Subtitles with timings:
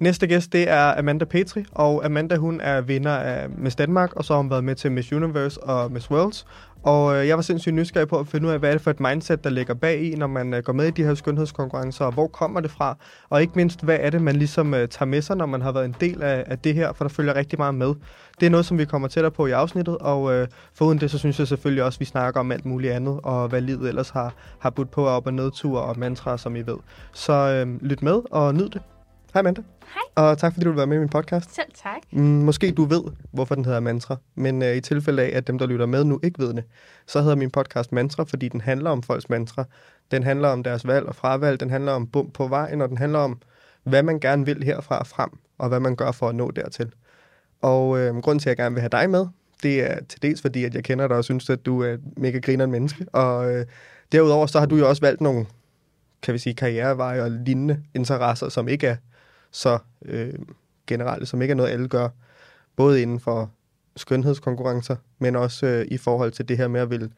[0.00, 4.24] Næste gæst, det er Amanda Petri, og Amanda, hun er vinder af Miss Danmark, og
[4.24, 6.46] så har hun været med til Miss Universe og Miss Worlds.
[6.82, 8.90] Og øh, jeg var sindssygt nysgerrig på at finde ud af, hvad er det for
[8.90, 12.04] et mindset, der ligger bag i, når man øh, går med i de her skønhedskonkurrencer,
[12.04, 12.96] og hvor kommer det fra?
[13.30, 15.72] Og ikke mindst, hvad er det, man ligesom øh, tager med sig, når man har
[15.72, 17.94] været en del af, af det her, for der følger rigtig meget med.
[18.40, 21.18] Det er noget, som vi kommer tættere på i afsnittet, og øh, foruden det, så
[21.18, 24.10] synes jeg selvfølgelig også, at vi snakker om alt muligt andet, og hvad livet ellers
[24.10, 26.76] har, har budt på op- og nedture og mantraer, som I ved.
[27.12, 28.82] Så øh, lyt med og nyd det.
[29.34, 29.62] Hej Amanda.
[29.94, 30.24] Hej.
[30.24, 31.54] Og tak fordi du vil være med i min podcast.
[31.54, 32.00] Selv tak.
[32.12, 33.02] Mm, måske du ved,
[33.32, 36.20] hvorfor den hedder Mantra, men øh, i tilfælde af, at dem, der lytter med nu,
[36.22, 36.64] ikke ved det,
[37.06, 39.64] så hedder min podcast Mantra, fordi den handler om folks mantra.
[40.10, 42.98] Den handler om deres valg og fravalg, den handler om bum på vejen, og den
[42.98, 43.40] handler om,
[43.84, 46.92] hvad man gerne vil herfra og frem, og hvad man gør for at nå dertil.
[47.62, 49.26] Og øh, grunden til, at jeg gerne vil have dig med,
[49.62, 52.00] det er til dels fordi, at jeg kender dig og synes, at du er et
[52.16, 53.06] mega griner menneske.
[53.12, 53.66] Og øh,
[54.12, 55.46] derudover så har du jo også valgt nogle,
[56.22, 58.96] kan vi sige, karriereveje og lignende interesser, som ikke er
[59.54, 60.34] så øh,
[60.86, 62.08] generelt, som ikke er noget, alle gør.
[62.76, 63.50] Både inden for
[63.96, 67.12] skønhedskonkurrencer, men også øh, i forhold til det her med at vil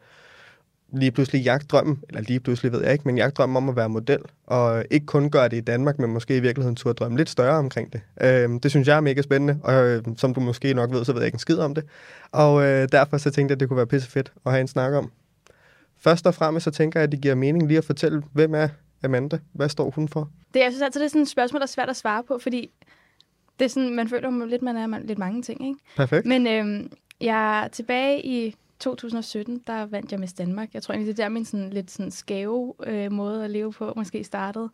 [0.93, 4.19] lige pludselig jagtdrømmen, eller lige pludselig ved jeg ikke, men jagtdrømmen om at være model,
[4.45, 7.57] og ikke kun gøre det i Danmark, men måske i virkeligheden turde drømme lidt større
[7.57, 8.01] omkring det.
[8.21, 11.13] Øh, det synes jeg er mega spændende, og øh, som du måske nok ved, så
[11.13, 11.83] ved jeg ikke en skid om det.
[12.31, 14.67] Og øh, derfor så tænkte jeg, at det kunne være pisse fedt at have en
[14.67, 15.11] snak om.
[15.99, 18.67] Først og fremmest så tænker jeg, at det giver mening lige at fortælle, hvem er
[19.03, 19.39] Amanda?
[19.53, 20.29] Hvad står hun for?
[20.53, 22.37] Det, jeg synes altid, det er sådan et spørgsmål, der er svært at svare på,
[22.37, 22.71] fordi
[23.59, 25.79] det er sådan, man føler man lidt, man er man, lidt mange ting, ikke?
[25.95, 26.25] Perfekt.
[26.25, 30.73] Men øhm, jeg tilbage i 2017, der vandt jeg Miss Danmark.
[30.73, 33.73] Jeg tror egentlig, det er der min sådan, lidt sådan skæve øh, måde at leve
[33.73, 34.69] på måske startede.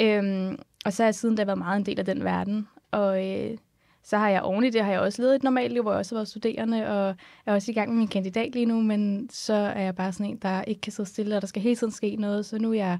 [0.00, 2.68] Øhm, og så har jeg siden da været meget en del af den verden.
[2.90, 3.56] Og øh,
[4.04, 5.98] så har jeg oven i det, har jeg også levet et normalt liv, hvor jeg
[5.98, 7.14] også har været studerende, og
[7.46, 10.26] er også i gang med min kandidat lige nu, men så er jeg bare sådan
[10.26, 12.46] en, der ikke kan sidde stille, og der skal hele tiden ske noget.
[12.46, 12.98] Så nu er jeg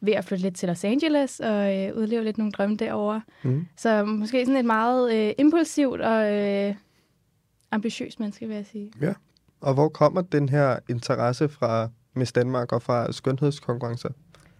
[0.00, 3.22] ved at flytte lidt til Los Angeles og øh, udleve lidt nogle drømme derovre.
[3.42, 3.66] Mm.
[3.76, 6.74] Så måske sådan et meget øh, impulsivt og øh,
[7.70, 8.92] ambitiøst menneske, vil jeg sige.
[9.00, 9.14] Ja.
[9.60, 14.08] Og hvor kommer den her interesse fra Miss Danmark og fra skønhedskonkurrencer?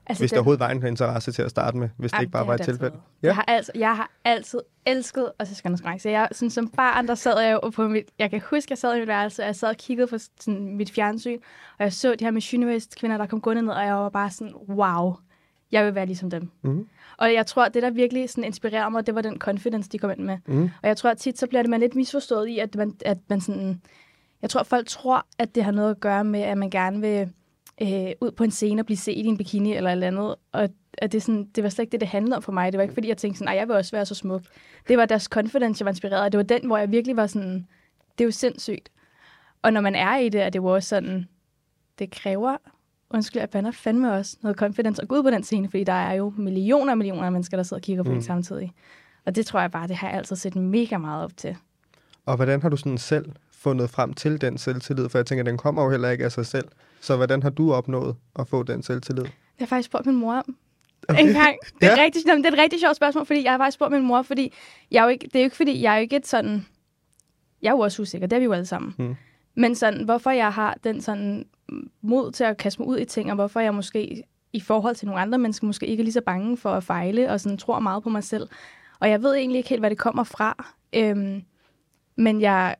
[0.08, 2.46] Altså, Hvis der overhovedet var en interesse til at starte med, hvis det ikke bare
[2.46, 2.96] var et tilfælde.
[3.22, 3.26] Ja.
[3.26, 6.10] Jeg, har altså, jeg har altid elsket at se skønhedskonkurrencer.
[6.10, 8.04] Jeg synes, som barn, der sad jeg jo på mit...
[8.18, 10.76] Jeg kan huske, jeg sad i mit værelse, og jeg sad og kiggede på sådan,
[10.76, 11.38] mit fjernsyn,
[11.78, 14.30] og jeg så de her Miss Universe-kvinder, der kom gående ned, og jeg var bare
[14.30, 15.14] sådan, wow,
[15.72, 16.50] jeg vil være ligesom dem.
[16.62, 16.88] Mm.
[17.16, 19.98] Og jeg tror, at det, der virkelig sådan inspirerede mig, det var den confidence, de
[19.98, 20.38] kom ind med.
[20.46, 20.62] Mm.
[20.82, 23.18] Og jeg tror, at tit så bliver det man lidt misforstået i, at man, at
[23.28, 23.80] man sådan...
[24.42, 27.00] Jeg tror, at folk tror, at det har noget at gøre med, at man gerne
[27.00, 27.30] vil
[27.82, 30.34] øh, ud på en scene og blive set i en bikini eller et eller andet.
[30.52, 30.68] Og
[30.98, 32.72] at det, sådan, det var slet ikke det, det handlede om for mig.
[32.72, 34.42] Det var ikke, fordi jeg tænkte sådan, jeg vil også være så smuk.
[34.88, 36.30] Det var deres confidence, jeg var inspireret af.
[36.30, 37.66] Det var den, hvor jeg virkelig var sådan,
[38.18, 38.88] det er jo sindssygt.
[39.62, 41.28] Og når man er i det, er det jo også sådan,
[41.98, 42.56] det kræver,
[43.10, 45.92] undskyld, at bander fandme også noget confidence at gå ud på den scene, fordi der
[45.92, 48.16] er jo millioner og millioner af mennesker, der sidder og kigger på mm.
[48.16, 48.72] en samtidig.
[49.26, 51.56] Og det tror jeg bare, det har jeg altid set mega meget op til.
[52.26, 55.08] Og hvordan har du sådan selv fundet frem til den selvtillid?
[55.08, 56.68] For jeg tænker, den kommer jo heller ikke af sig selv.
[57.00, 59.24] Så hvordan har du opnået at få den selvtillid?
[59.24, 60.56] Det har jeg faktisk spurgt min mor om.
[61.08, 61.20] Okay.
[61.20, 61.56] En gang.
[61.80, 62.02] Det er, ja.
[62.02, 64.52] rigtig, det er et rigtig sjovt spørgsmål, fordi jeg har faktisk spurgt min mor, fordi
[64.90, 66.66] jeg er jo ikke, det er jo ikke, fordi jeg er jo ikke et sådan...
[67.62, 68.94] Jeg er jo også usikker, det er vi jo alle sammen.
[68.98, 69.16] Mm.
[69.54, 71.46] Men sådan, hvorfor jeg har den sådan
[72.00, 75.06] mod til at kaste mig ud i ting, og hvorfor jeg måske i forhold til
[75.06, 77.78] nogle andre mennesker måske ikke er lige så bange for at fejle, og sådan tror
[77.78, 78.48] meget på mig selv.
[79.00, 80.74] Og jeg ved egentlig ikke helt, hvad det kommer fra.
[80.92, 81.42] Øhm,
[82.16, 82.76] men jeg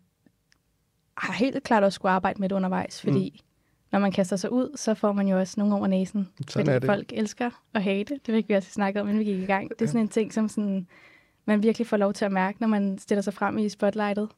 [1.16, 3.46] har helt klart også skulle arbejde med det undervejs, fordi mm.
[3.92, 6.28] når man kaster sig ud, så får man jo også nogle over næsen.
[6.48, 8.20] Sådan fordi folk elsker at hate.
[8.26, 9.70] Det fik vi også snakket om, inden vi gik i gang.
[9.70, 10.86] Det er sådan en ting, som sådan,
[11.44, 14.28] man virkelig får lov til at mærke, når man stiller sig frem i spotlightet.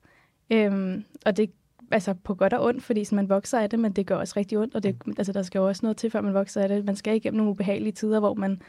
[0.51, 1.51] Øhm, og det
[1.91, 4.35] altså på godt og ondt, fordi sådan, man vokser af det, men det gør også
[4.37, 6.69] rigtig ondt, og det, altså, der skal jo også noget til, før man vokser af
[6.69, 6.85] det.
[6.85, 8.63] Man skal igennem nogle ubehagelige tider, hvor man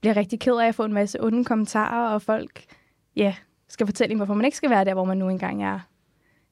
[0.00, 2.64] bliver rigtig ked af at få en masse onde kommentarer, og folk
[3.16, 3.34] ja,
[3.68, 5.80] skal fortælle en, hvorfor man ikke skal være der, hvor man nu engang er.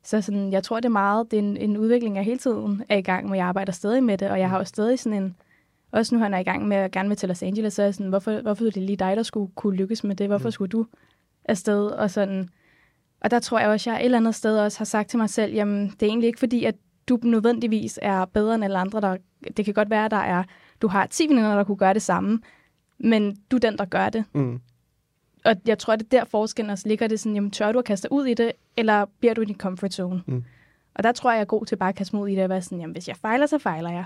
[0.02, 2.84] Så sådan, jeg tror, det er meget, det er en, en udvikling, jeg hele tiden
[2.88, 3.38] er i gang med.
[3.38, 5.36] Jeg arbejder stadig med det, og jeg har jo stadig sådan en,
[5.92, 7.86] også nu han er i gang med at gerne vil til Los Angeles, så er
[7.86, 10.26] jeg sådan, hvorfor, hvorfor er det lige dig, der skulle kunne lykkes med det?
[10.26, 10.86] Hvorfor skulle du
[11.44, 11.86] afsted?
[11.86, 12.48] Og sådan,
[13.24, 15.18] og der tror jeg også, at jeg et eller andet sted også har sagt til
[15.18, 16.74] mig selv, jamen, det er egentlig ikke fordi, at
[17.08, 19.00] du nødvendigvis er bedre end alle andre.
[19.00, 19.16] Der,
[19.56, 20.44] det kan godt være, at der er,
[20.82, 22.40] du har 10 veninder, der kunne gøre det samme,
[22.98, 24.24] men du er den, der gør det.
[24.32, 24.60] Mm.
[25.44, 27.84] Og jeg tror, at det der forskellen også ligger det sådan, jamen, tør du at
[27.84, 30.22] kaste ud i det, eller bliver du i din comfort zone?
[30.26, 30.44] Mm.
[30.94, 32.42] Og der tror jeg, jeg er god til bare at kaste mig ud i det,
[32.42, 34.04] og være sådan, jamen, hvis jeg fejler, så fejler jeg.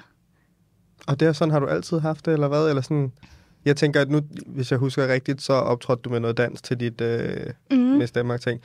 [1.09, 2.69] Og det er sådan, har du altid haft det, eller hvad?
[2.69, 3.13] Eller sådan,
[3.65, 6.81] jeg tænker, at nu, hvis jeg husker rigtigt, så optrådte du med noget dans til
[6.81, 7.77] dit øh, mm.
[7.77, 8.61] Miss Danmark-ting.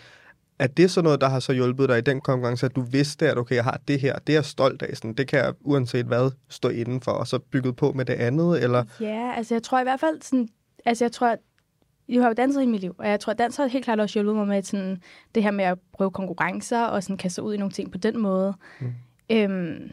[0.59, 3.29] Er det så noget, der har så hjulpet dig i den konkurrence, at du vidste,
[3.29, 5.53] at okay, jeg har det her, det er jeg stolt af, sådan, det kan jeg
[5.61, 8.83] uanset hvad stå indenfor, og så bygget på med det andet, eller?
[8.99, 10.47] Ja, altså jeg tror i hvert fald sådan,
[10.85, 11.35] altså jeg tror,
[12.09, 13.99] jeg har jo danset i mit liv, og jeg tror, at dans har helt klart
[13.99, 15.01] også hjulpet mig med sådan,
[15.35, 18.19] det her med at prøve konkurrencer, og sådan kaste ud i nogle ting på den
[18.19, 18.53] måde.
[18.79, 18.93] Mm.
[19.29, 19.91] Øhm,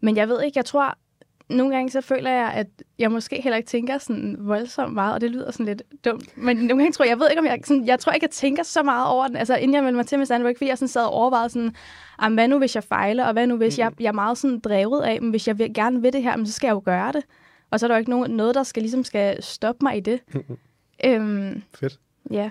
[0.00, 0.98] men jeg ved ikke, jeg tror,
[1.56, 2.66] nogle gange så føler jeg, at
[2.98, 6.36] jeg måske heller ikke tænker sådan voldsomt meget, og det lyder sådan lidt dumt.
[6.36, 8.30] Men nogle gange tror jeg, jeg ved ikke, om jeg, sådan, jeg tror ikke, jeg
[8.30, 9.36] tænker så meget over den.
[9.36, 11.74] Altså inden jeg meldte mig til med stand fordi jeg sådan sad og overvejede sådan,
[12.34, 13.80] hvad nu hvis jeg fejler, og hvad nu hvis mm.
[13.80, 16.36] jeg, jeg er meget sådan drevet af, men hvis jeg vil, gerne vil det her,
[16.36, 17.22] men så skal jeg jo gøre det.
[17.70, 20.00] Og så er der jo ikke nogen, noget, der skal ligesom skal stoppe mig i
[20.00, 20.20] det.
[21.06, 21.98] øhm, Fedt.
[22.30, 22.50] Ja.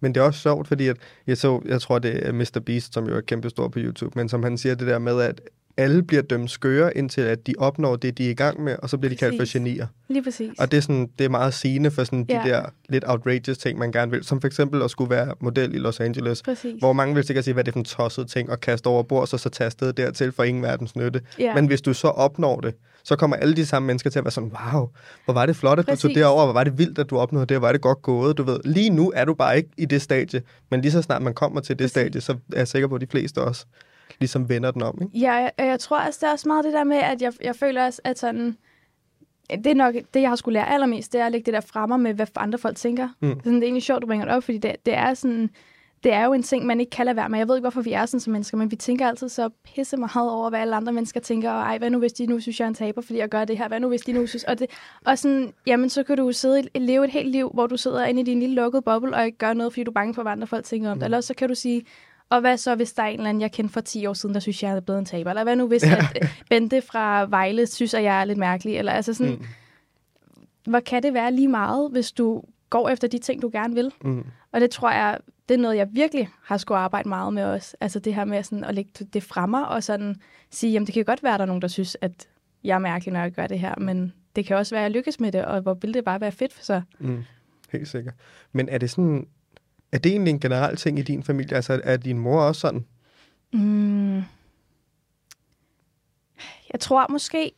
[0.00, 0.96] Men det er også sjovt, fordi at
[1.26, 2.60] jeg så, jeg tror, det er Mr.
[2.66, 5.20] Beast, som jo er kæmpe stor på YouTube, men som han siger det der med,
[5.20, 5.40] at
[5.78, 8.90] alle bliver dømt skøre, indtil at de opnår det, de er i gang med, og
[8.90, 9.86] så bliver de kaldt for genier.
[10.08, 10.50] Lige præcis.
[10.58, 12.42] Og det er, sådan, det er meget sigende for sådan ja.
[12.44, 14.24] de der lidt outrageous ting, man gerne vil.
[14.24, 16.74] Som for eksempel at skulle være model i Los Angeles, præcis.
[16.78, 19.02] hvor mange vil sikkert sige, hvad det er for en tosset ting at kaste over
[19.02, 21.20] bord, så så tage afsted dertil for ingen verdens nytte.
[21.38, 21.54] Ja.
[21.54, 22.74] Men hvis du så opnår det,
[23.04, 24.88] så kommer alle de samme mennesker til at være sådan, wow,
[25.24, 26.02] hvor var det flot, at Præcis.
[26.02, 28.02] du tog derover, hvor var det vildt, at du opnåede det, hvor var det godt
[28.02, 28.60] gået, du ved.
[28.64, 31.60] Lige nu er du bare ikke i det stadie, men lige så snart man kommer
[31.60, 31.90] til det Præcis.
[31.90, 33.66] stadie, så er jeg sikker på, at de fleste også
[34.18, 34.98] ligesom vender den om.
[35.02, 35.18] Ikke?
[35.18, 37.56] Ja, jeg, jeg tror også, det er også meget det der med, at jeg, jeg
[37.56, 38.56] føler også, at sådan,
[39.50, 41.60] det er nok det, jeg har skulle lære allermest, det er at lægge det der
[41.60, 43.08] fremme med, hvad andre folk tænker.
[43.20, 43.28] Mm.
[43.28, 45.50] Sådan, det er egentlig sjovt, du bringer det op, fordi det, det er sådan,
[46.04, 47.38] det er jo en ting, man ikke kan lade være med.
[47.38, 49.96] Jeg ved ikke, hvorfor vi er sådan som mennesker, men vi tænker altid så pisse
[49.96, 51.50] meget over, hvad alle andre mennesker tænker.
[51.50, 53.44] Og ej, hvad nu hvis de nu synes, jeg er en taber, fordi jeg gør
[53.44, 53.68] det her?
[53.68, 54.44] Hvad nu hvis de nu synes...
[54.44, 54.70] Og, det,
[55.06, 58.04] og sådan, jamen, så kan du sidde og leve et helt liv, hvor du sidder
[58.04, 60.22] inde i din lille lukkede boble og ikke gør noget, fordi du er bange for,
[60.22, 61.00] hvad andre folk tænker om mm.
[61.00, 61.04] det.
[61.04, 61.84] Eller så kan du sige,
[62.30, 64.34] og hvad så, hvis der er en eller anden, jeg kendte for 10 år siden,
[64.34, 65.30] der synes, jeg er blevet en taber?
[65.30, 65.96] Eller hvad nu, hvis ja.
[65.96, 68.76] at øh, Bente fra Vejle synes, at jeg er lidt mærkelig?
[68.76, 69.44] Eller altså sådan, mm.
[70.70, 73.92] hvor kan det være lige meget, hvis du går efter de ting, du gerne vil?
[74.04, 74.24] Mm.
[74.52, 77.76] Og det tror jeg, det er noget, jeg virkelig har skulle arbejde meget med også.
[77.80, 80.16] Altså det her med sådan at lægge det fremme og sådan
[80.50, 82.28] sige, jamen det kan godt være, at der er nogen, der synes, at
[82.64, 84.90] jeg er mærkelig, når jeg gør det her, men det kan også være, at jeg
[84.90, 86.82] lykkes med det, og hvor vil det bare være fedt for sig.
[86.98, 87.24] Mm.
[87.72, 88.14] Helt sikkert.
[88.52, 89.26] Men er det sådan,
[89.92, 91.56] er det egentlig en generel ting i din familie?
[91.56, 92.84] Altså, er din mor også sådan?
[93.52, 94.16] Mm.
[96.72, 97.52] Jeg tror måske...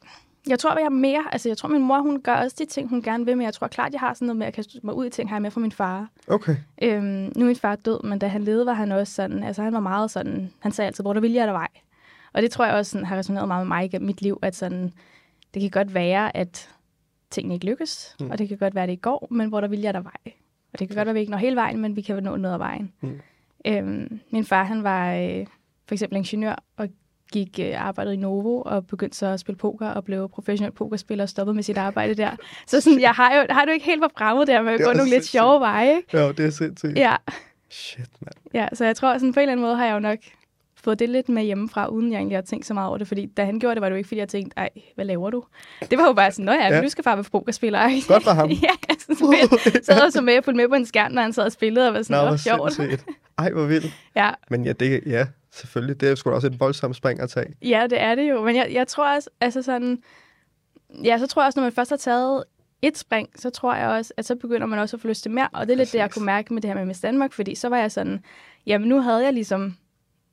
[0.48, 1.24] Jeg tror, jeg er mere...
[1.32, 3.54] Altså, jeg tror, min mor, hun gør også de ting, hun gerne vil, men jeg
[3.54, 5.42] tror klart, jeg har sådan noget med at kaste mig ud i ting, har jeg
[5.42, 6.08] med fra min far.
[6.26, 6.56] Okay.
[6.82, 7.04] Øhm,
[7.36, 9.44] nu er min far død, men da han levede, var han også sådan...
[9.44, 10.52] Altså, han var meget sådan...
[10.58, 11.68] Han sagde altid, hvor der vilje er der vej.
[12.32, 14.56] Og det tror jeg også sådan, har resoneret meget med mig i mit liv, at
[14.56, 14.92] sådan...
[15.54, 16.68] Det kan godt være, at
[17.30, 18.30] tingene ikke lykkes, mm.
[18.30, 20.34] og det kan godt være, at det går, men hvor der vilje er der vej.
[20.72, 22.36] Og det kan godt være, at vi ikke når hele vejen, men vi kan nå
[22.36, 22.92] noget af vejen.
[23.00, 23.20] Mm.
[23.66, 25.46] Øhm, min far, han var øh,
[25.88, 26.88] for eksempel ingeniør og
[27.32, 31.24] gik øh, arbejdet i Novo og begyndte så at spille poker og blev professionel pokerspiller
[31.24, 32.30] og stoppede med sit arbejde der.
[32.66, 34.92] Så sådan, jeg har jo har du ikke helt på fremmed der med at gå
[34.92, 35.96] nogle lidt sjove veje.
[35.96, 36.18] Ikke?
[36.18, 36.98] Ja, det er sindssygt.
[36.98, 37.16] Ja.
[37.70, 38.34] Shit, mand.
[38.54, 40.18] Ja, så jeg tror, sådan på en eller anden måde har jeg jo nok
[40.84, 43.08] fået det lidt med hjemmefra, uden jeg egentlig har tænkt så meget over det.
[43.08, 45.30] Fordi da han gjorde det, var det jo ikke, fordi jeg tænkte, ej, hvad laver
[45.30, 45.44] du?
[45.90, 46.82] Det var jo bare sådan, nå ja, ja.
[46.82, 48.08] du skal far være pokerspiller.
[48.08, 48.50] Godt for ham.
[48.66, 49.06] ja, altså,
[49.94, 51.94] så og så med, fulgte med på en skærm, når han sad og spillede, og
[51.94, 52.80] var sådan, nå, sjovt.
[53.38, 53.94] Ej, hvor vildt.
[54.16, 54.30] Ja.
[54.50, 56.00] Men ja, det, ja, selvfølgelig.
[56.00, 57.54] Det er sgu da også et voldsomt spring at tage.
[57.62, 58.44] Ja, det er det jo.
[58.44, 59.98] Men jeg, jeg tror også, altså sådan,
[61.04, 62.44] ja, så tror jeg også, når man først har taget
[62.82, 65.30] et spring, så tror jeg også, at så begynder man også at få lyst til
[65.30, 65.48] mere.
[65.52, 65.92] Og det er lidt Præcis.
[65.92, 68.24] det, jeg kunne mærke med det her med Miss Danmark, fordi så var jeg sådan,
[68.66, 69.76] jamen nu havde jeg ligesom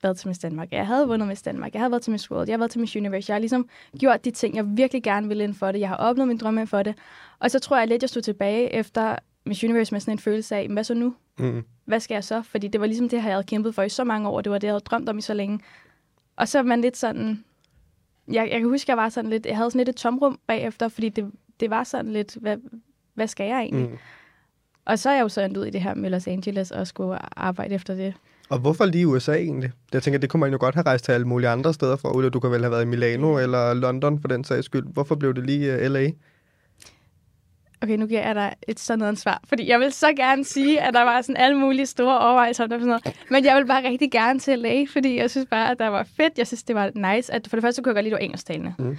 [0.07, 0.71] været til Miss Danmark.
[0.71, 1.73] Jeg havde vundet Miss Danmark.
[1.73, 2.47] Jeg havde været til Miss World.
[2.47, 3.29] Jeg har været til Miss Universe.
[3.29, 3.69] Jeg har ligesom
[3.99, 5.79] gjort de ting, jeg virkelig gerne ville ind for det.
[5.79, 6.95] Jeg har opnået min drømme for det.
[7.39, 9.15] Og så tror jeg lidt, jeg stod tilbage efter
[9.45, 11.15] Miss Universe med sådan en følelse af, hvad så nu?
[11.39, 11.63] Mm.
[11.85, 12.41] Hvad skal jeg så?
[12.41, 14.41] Fordi det var ligesom det, jeg havde kæmpet for i så mange år.
[14.41, 15.59] Det var det, jeg havde drømt om i så længe.
[16.35, 17.43] Og så var man lidt sådan...
[18.27, 19.45] Jeg, jeg kan huske, jeg var sådan lidt...
[19.45, 22.57] Jeg havde sådan lidt et tomrum bagefter, fordi det, det var sådan lidt, hvad,
[23.13, 23.89] hvad skal jeg egentlig?
[23.89, 23.97] Mm.
[24.85, 26.87] Og så er jeg jo så endt ud i det her med Los Angeles og
[26.87, 28.13] skulle arbejde efter det.
[28.49, 29.71] Og hvorfor lige USA egentlig?
[29.93, 32.17] Jeg tænker, det kunne man jo godt have rejst til alle mulige andre steder fra,
[32.17, 34.85] eller du kan vel have været i Milano eller London for den sags skyld.
[34.93, 36.09] Hvorfor blev det lige øh, LA?
[37.81, 39.41] Okay, nu giver jeg dig et sådan noget svar.
[39.43, 42.69] Fordi jeg vil så gerne sige, at der var sådan alle mulige store overvejelser og
[42.69, 43.15] sådan noget.
[43.29, 46.07] Men jeg vil bare rigtig gerne til LA, fordi jeg synes bare, at der var
[46.17, 46.37] fedt.
[46.37, 47.33] Jeg synes, det var nice.
[47.33, 48.73] At for det første kunne jeg godt lide, at du var engelsktalende.
[48.79, 48.97] Mm.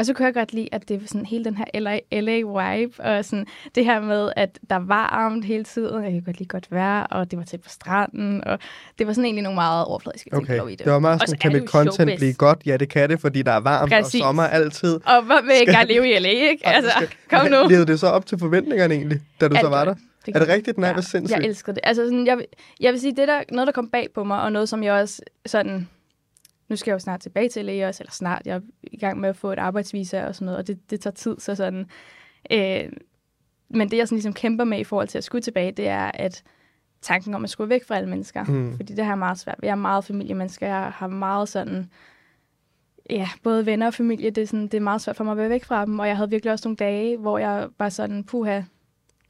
[0.00, 3.02] Og så kunne jeg godt lide, at det var sådan hele den her LA, LA-vibe,
[3.02, 6.48] og sådan det her med, at der var varmt hele tiden, jeg kunne godt lide
[6.48, 8.58] godt vejr, og det var tæt på stranden, og
[8.98, 10.68] det var sådan egentlig nogle meget overfladiske ting, okay.
[10.68, 10.84] i det.
[10.84, 12.18] Det var meget sådan, kan mit content showbiz.
[12.18, 12.58] blive godt?
[12.66, 14.20] Ja, det kan det, fordi der er varmt Præcis.
[14.20, 14.94] og sommer altid.
[14.94, 16.66] Og hvor vil jeg gerne leve i LA, ikke?
[16.66, 17.68] Altså, skal, kom nu.
[17.68, 19.94] Levede det så op til forventningerne egentlig, da du Alt så var der?
[20.26, 20.76] Det er det rigtigt?
[20.76, 21.40] Den er ja, sindssygt.
[21.40, 21.80] Jeg elsker det.
[21.84, 22.38] Altså, sådan, jeg,
[22.80, 24.92] jeg vil sige, det der noget, der kom bag på mig, og noget, som jeg
[24.92, 25.88] også sådan
[26.70, 29.20] nu skal jeg jo snart tilbage til læge også, eller snart, jeg er i gang
[29.20, 31.86] med at få et arbejdsvisa og sådan noget, og det, det tager tid, så sådan...
[32.52, 32.92] Øh,
[33.68, 36.10] men det, jeg sådan ligesom kæmper med i forhold til at skulle tilbage, det er,
[36.14, 36.42] at
[37.02, 38.44] tanken om at skulle væk fra alle mennesker.
[38.44, 38.76] Mm.
[38.76, 39.58] Fordi det her er meget svært.
[39.62, 40.66] Jeg er meget familiemenneske.
[40.66, 41.90] Jeg har meget sådan...
[43.10, 45.38] Ja, både venner og familie, det er, sådan, det er meget svært for mig at
[45.38, 45.98] være væk fra dem.
[45.98, 48.62] Og jeg havde virkelig også nogle dage, hvor jeg var sådan, puha,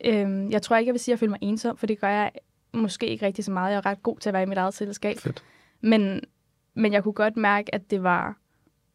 [0.05, 2.09] Øhm, jeg tror ikke, jeg vil sige, at jeg føler mig ensom, for det gør
[2.09, 2.33] jeg
[2.73, 3.71] måske ikke rigtig så meget.
[3.71, 5.19] Jeg er ret god til at være i mit eget selskab.
[5.19, 5.45] Fedt.
[5.81, 6.21] Men,
[6.75, 8.37] men jeg kunne godt mærke, at det var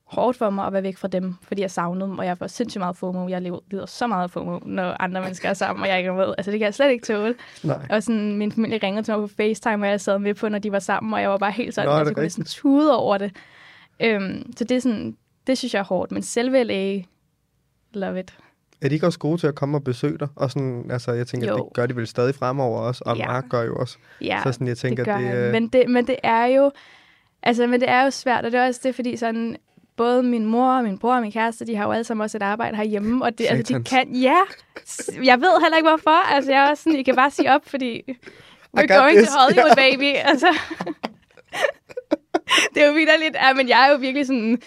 [0.05, 2.47] hårdt for mig at være væk fra dem, fordi jeg savnede dem, og jeg får
[2.47, 3.27] sindssygt meget FOMO.
[3.29, 3.41] Jeg
[3.71, 6.33] lider så meget af FOMO, når andre mennesker er sammen, og jeg ikke er med.
[6.37, 7.35] Altså, det kan jeg slet ikke tåle.
[7.63, 7.87] Nej.
[7.89, 10.59] Og sådan, min familie ringede til mig på FaceTime, og jeg sad med på, når
[10.59, 12.45] de var sammen, og jeg var bare helt sådan, Nå, at det jeg kunne næsten
[12.45, 13.35] tude over det.
[13.99, 15.17] Øhm, så det er sådan,
[15.47, 16.11] det synes jeg er hårdt.
[16.11, 17.01] Men selve LA,
[17.93, 18.37] love it.
[18.81, 20.27] Er de ikke også gode til at komme og besøge dig?
[20.35, 21.55] Og sådan, altså, jeg tænker, Jo.
[21.57, 23.27] det gør de vel stadig fremover også, og Ja.
[23.27, 23.97] Mark gør jo også.
[24.21, 25.51] Ja, så sådan, jeg tænker, det gør det, han.
[25.51, 26.71] Men det, men det er jo,
[27.45, 29.57] altså, men det er jo svært, og det er også det, fordi sådan,
[29.97, 32.43] både min mor, min bror og min kæreste, de har jo alle sammen også et
[32.43, 34.41] arbejde herhjemme, og det, altså, de kan, ja,
[35.23, 37.69] jeg ved heller ikke hvorfor, altså, jeg er også sådan, I kan bare sige op,
[37.69, 38.01] fordi
[38.77, 39.29] we're going this.
[39.29, 40.47] to Hollywood, baby, altså.
[42.75, 44.61] det er jo lidt, ja, men jeg er jo virkelig sådan,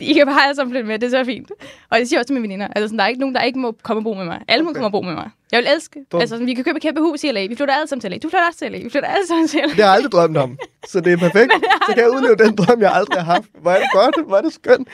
[0.00, 1.50] I kan bare sammen flytte med, det er så fint.
[1.90, 2.66] Og det siger jeg også til mine veninder.
[2.66, 4.40] Altså, sådan, der er ikke nogen, der ikke må komme og bo med mig.
[4.48, 4.80] Alle må Okay.
[4.80, 5.30] komme og bo med mig.
[5.52, 5.98] Jeg vil elske.
[6.10, 6.20] Bum.
[6.20, 7.46] Altså, sådan, vi kan købe et kæmpe hus i LA.
[7.46, 8.18] Vi flytter alle sammen til LA.
[8.18, 8.78] Du flytter også til LA.
[8.78, 9.66] Vi flytter alle sammen til LA.
[9.66, 10.58] Det har jeg aldrig drømt om.
[10.88, 11.52] Så det er perfekt.
[11.86, 13.48] Så kan jeg udleve den drøm, jeg aldrig har haft.
[13.60, 14.88] Hvor er det godt, hvor er det skønt.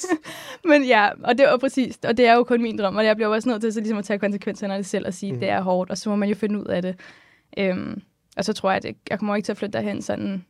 [0.70, 3.16] Men ja, og det var præcis, og det er jo kun min drøm, og jeg
[3.16, 5.40] bliver også nødt til så ligesom at tage konsekvenserne af det selv og sige, Mm.
[5.40, 6.94] det er hårdt, og så må man jo finde ud af det.
[7.58, 8.00] Øhm,
[8.36, 10.44] og så tror jeg, at jeg kommer ikke til at flytte derhen sådan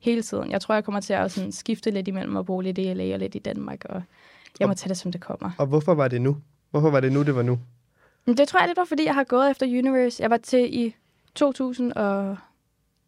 [0.00, 0.50] hele tiden.
[0.50, 3.12] Jeg tror, jeg kommer til at sådan skifte lidt imellem at bo lidt i LA
[3.12, 4.02] og lidt i Danmark, og
[4.60, 5.50] jeg må tage det, som det kommer.
[5.58, 6.36] Og hvorfor var det nu?
[6.70, 7.58] Hvorfor var det nu, det var nu?
[8.26, 10.22] Det tror jeg lidt var, fordi jeg har gået efter Universe.
[10.22, 10.94] Jeg var til i
[11.34, 12.36] 2000 og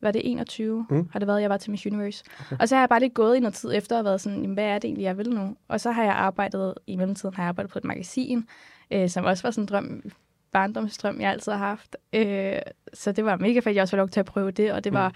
[0.01, 0.97] var det 21, Mm.
[0.97, 1.09] mm.
[1.13, 2.25] har det været, jeg var til Miss Universe.
[2.41, 2.57] Okay.
[2.61, 4.55] Og så har jeg bare lidt gået i noget tid efter og været sådan, jamen,
[4.55, 5.57] hvad er det egentlig, jeg vil nu?
[5.69, 8.47] Og så har jeg arbejdet, i mellemtiden har jeg arbejdet på et magasin,
[8.91, 10.03] øh, som også var sådan en drøm,
[10.53, 11.97] barndomsdrøm, jeg altid har haft.
[12.13, 12.59] Øh,
[12.95, 14.93] så det var mega fedt, jeg også var lov til at prøve det, og det
[14.93, 15.15] var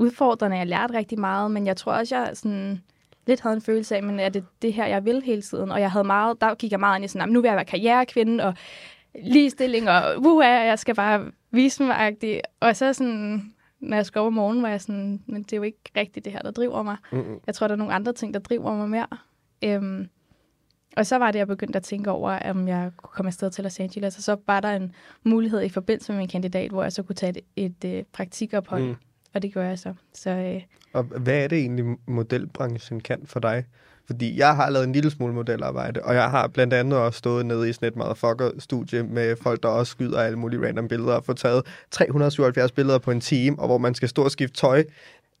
[0.00, 0.56] udfordrende.
[0.56, 2.82] Jeg lærte rigtig meget, men jeg tror også, jeg sådan
[3.26, 5.70] lidt havde en følelse af, men er det det her, jeg vil hele tiden?
[5.70, 7.56] Og jeg havde meget, der gik jeg meget ind i sådan, "Jamen, nu vil jeg
[7.56, 8.54] være karrierekvinde, og
[9.24, 12.40] ligestilling, og uh, jeg skal bare vise mig -agtig.
[12.60, 15.56] Og så sådan, når jeg skulle op om morgenen, var jeg sådan, men det er
[15.56, 16.96] jo ikke rigtigt det her, der driver mig.
[17.12, 17.40] Mm-mm.
[17.46, 19.06] Jeg tror, der er nogle andre ting, der driver mig mere.
[19.64, 20.08] Øhm,
[20.96, 23.64] og så var det, jeg begyndte at tænke over, om jeg kunne komme afsted til
[23.64, 24.16] Los Angeles.
[24.16, 27.16] Og så var der en mulighed i forbindelse med min kandidat, hvor jeg så kunne
[27.16, 28.82] tage et, et øh, praktikophold.
[28.84, 28.94] Mm.
[29.34, 29.94] Og det gjorde jeg så.
[30.14, 33.64] Så øh, Og hvad er det egentlig, modelbranchen kan for dig?
[34.06, 37.46] Fordi jeg har lavet en lille smule modelarbejde, og jeg har blandt andet også stået
[37.46, 41.24] nede i sådan et motherfucker-studie med folk, der også skyder alle mulige random billeder, og
[41.24, 44.84] får taget 377 billeder på en time, og hvor man skal stå og skifte tøj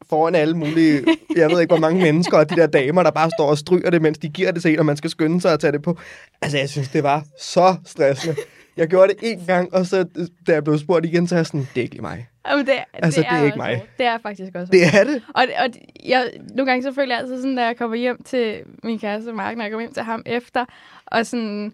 [0.08, 1.04] foran alle mulige,
[1.36, 3.90] jeg ved ikke hvor mange mennesker, og de der damer, der bare står og stryger
[3.90, 5.82] det, mens de giver det til en, og man skal skynde sig at tage det
[5.82, 5.98] på.
[6.42, 8.36] Altså, jeg synes, det var så stressende.
[8.76, 10.04] Jeg gjorde det en gang, og så
[10.46, 12.28] da jeg blev spurgt igen, så er jeg sådan, det er ikke mig.
[12.48, 13.76] Jamen, det, Altså, det er ikke også mig.
[13.76, 13.90] hårdt.
[13.98, 15.22] Det er faktisk også Det er det.
[15.34, 15.66] Og, og
[16.04, 19.32] jeg, nogle gange så føler jeg altid sådan, da jeg kommer hjem til min kæreste
[19.32, 20.64] Mark, når jeg kommer hjem til ham efter,
[21.06, 21.72] og sådan,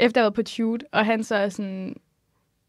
[0.00, 1.96] efter jeg har været på shoot, og han så er sådan,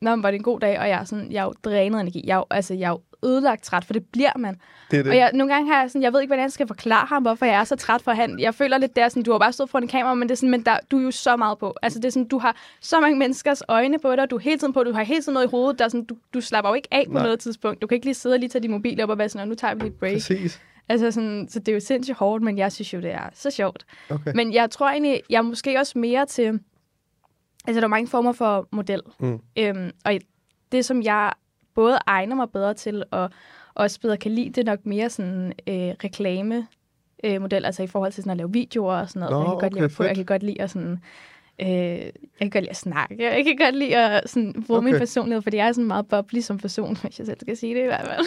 [0.02, 2.02] Nå, men var det en god dag, og jeg er sådan, jeg er jo drænet
[2.02, 2.24] energi.
[2.28, 4.62] Jeg er jo, altså, jeg er jo ødelagt træt, for det bliver man.
[4.92, 5.10] Det er det.
[5.12, 7.22] Og jeg, nogle gange har jeg sådan, jeg ved ikke, hvordan jeg skal forklare ham,
[7.22, 8.40] hvorfor jeg er så træt for han.
[8.40, 10.32] Jeg føler lidt, det er sådan, du har bare stået foran en kamera, men det
[10.32, 11.76] er sådan, men der, du er jo så meget på.
[11.82, 14.58] Altså det er sådan, du har så mange menneskers øjne på dig, du er hele
[14.60, 16.70] tiden på, du har hele tiden noget i hovedet, der er sådan, du, du slapper
[16.70, 17.24] jo ikke af på Nej.
[17.24, 17.82] noget tidspunkt.
[17.82, 19.50] Du kan ikke lige sidde og lige tage din mobil op og være sådan, "Nå,
[19.50, 20.14] nu tager vi lige et break.
[20.14, 20.62] Præcis.
[20.90, 23.50] Altså sådan, så det er jo sindssygt hårdt, men jeg synes jo, det er så
[23.52, 23.86] sjovt.
[24.10, 24.32] Okay.
[24.36, 26.60] Men jeg tror egentlig, jeg er måske også mere til...
[27.68, 29.02] Altså, der er mange former for model.
[29.20, 29.40] Mm.
[29.60, 30.14] Øhm, og
[30.72, 31.32] det, som jeg
[31.76, 33.30] både egner mig bedre til, og
[33.74, 36.68] også bedre kan lide, det nok mere sådan øh, reklame
[37.24, 39.34] øh, model, altså i forhold til sådan at lave videoer og sådan noget.
[39.34, 40.08] Nå, jeg, kan godt okay, lide at få, fedt.
[40.08, 41.00] jeg kan godt lide at sådan...
[41.62, 43.16] Øh, jeg kan godt lide at snakke.
[43.36, 44.90] Jeg kan godt lide at sådan, bruge okay.
[44.92, 47.76] min personlighed, fordi jeg er sådan meget bubbly som person, hvis jeg selv skal sige
[47.76, 48.26] det i hvert fald.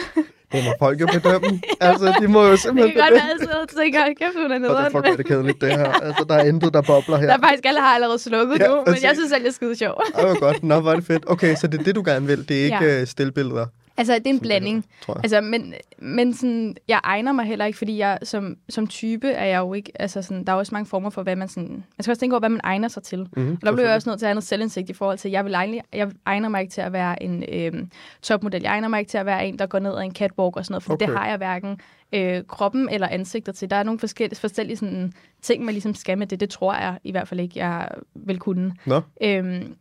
[0.51, 1.61] Det må folk jo bedømme.
[1.89, 3.21] altså, de må jo Det simpelthen kan godt bedømme.
[3.21, 4.85] være altid at tænke, hold kæft, hun er det nederen.
[4.85, 5.91] er fuck, hvor er det kedeligt, det her.
[5.91, 7.25] Altså, der er intet, der bobler her.
[7.27, 9.03] Der er faktisk alle har allerede slukket Ja, nu, men præcis.
[9.03, 10.01] jeg synes selv, det er skide sjov.
[10.15, 10.63] Ej, hvor godt.
[10.63, 11.23] Nå, er det fedt.
[11.27, 12.49] Okay, så det er det, du gerne vil.
[12.49, 12.99] Det er ikke Ja.
[12.99, 13.05] ja.
[13.05, 13.65] stillbilleder.
[13.97, 14.83] Altså, det er en som blanding.
[14.83, 15.23] det tror jeg.
[15.23, 19.45] Altså, men, men sådan, jeg egner mig heller ikke, fordi jeg som, som type er
[19.45, 22.01] jeg jo ikke, altså sådan, der er også mange former for, hvad man sådan, man
[22.01, 23.19] skal også tænke over, hvad man egner sig til.
[23.19, 25.31] Mm-hmm, Og der bliver jeg også nødt til at have noget selvindsigt i forhold til,
[25.31, 27.89] jeg, vil egne, jeg egner mig ikke til at være en øhm,
[28.21, 28.61] topmodel.
[28.61, 30.65] Jeg egner mig ikke til at være en, der går ned ad en catwalk og
[30.65, 31.07] sådan noget, for okay.
[31.07, 31.79] Det har jeg hverken
[32.13, 33.69] øh, kroppen eller ansigtet til.
[33.69, 36.39] Der er nogle forskellige, forskellige sådan, ting, man ligesom skal med det.
[36.39, 38.73] Det tror jeg i hvert fald ikke, jeg vil kunne.
[38.85, 39.75] Nå, Øhm,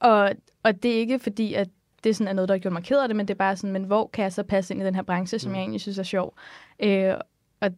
[0.00, 0.30] og,
[0.62, 1.68] og det er ikke fordi, at
[2.04, 3.56] det sådan er noget, der har gjort mig ked af det, men det er bare
[3.56, 5.54] sådan, men hvor kan jeg så passe ind i den her branche, som Mm.
[5.54, 6.34] jeg egentlig synes er sjov?
[6.80, 7.14] Øh,
[7.60, 7.70] og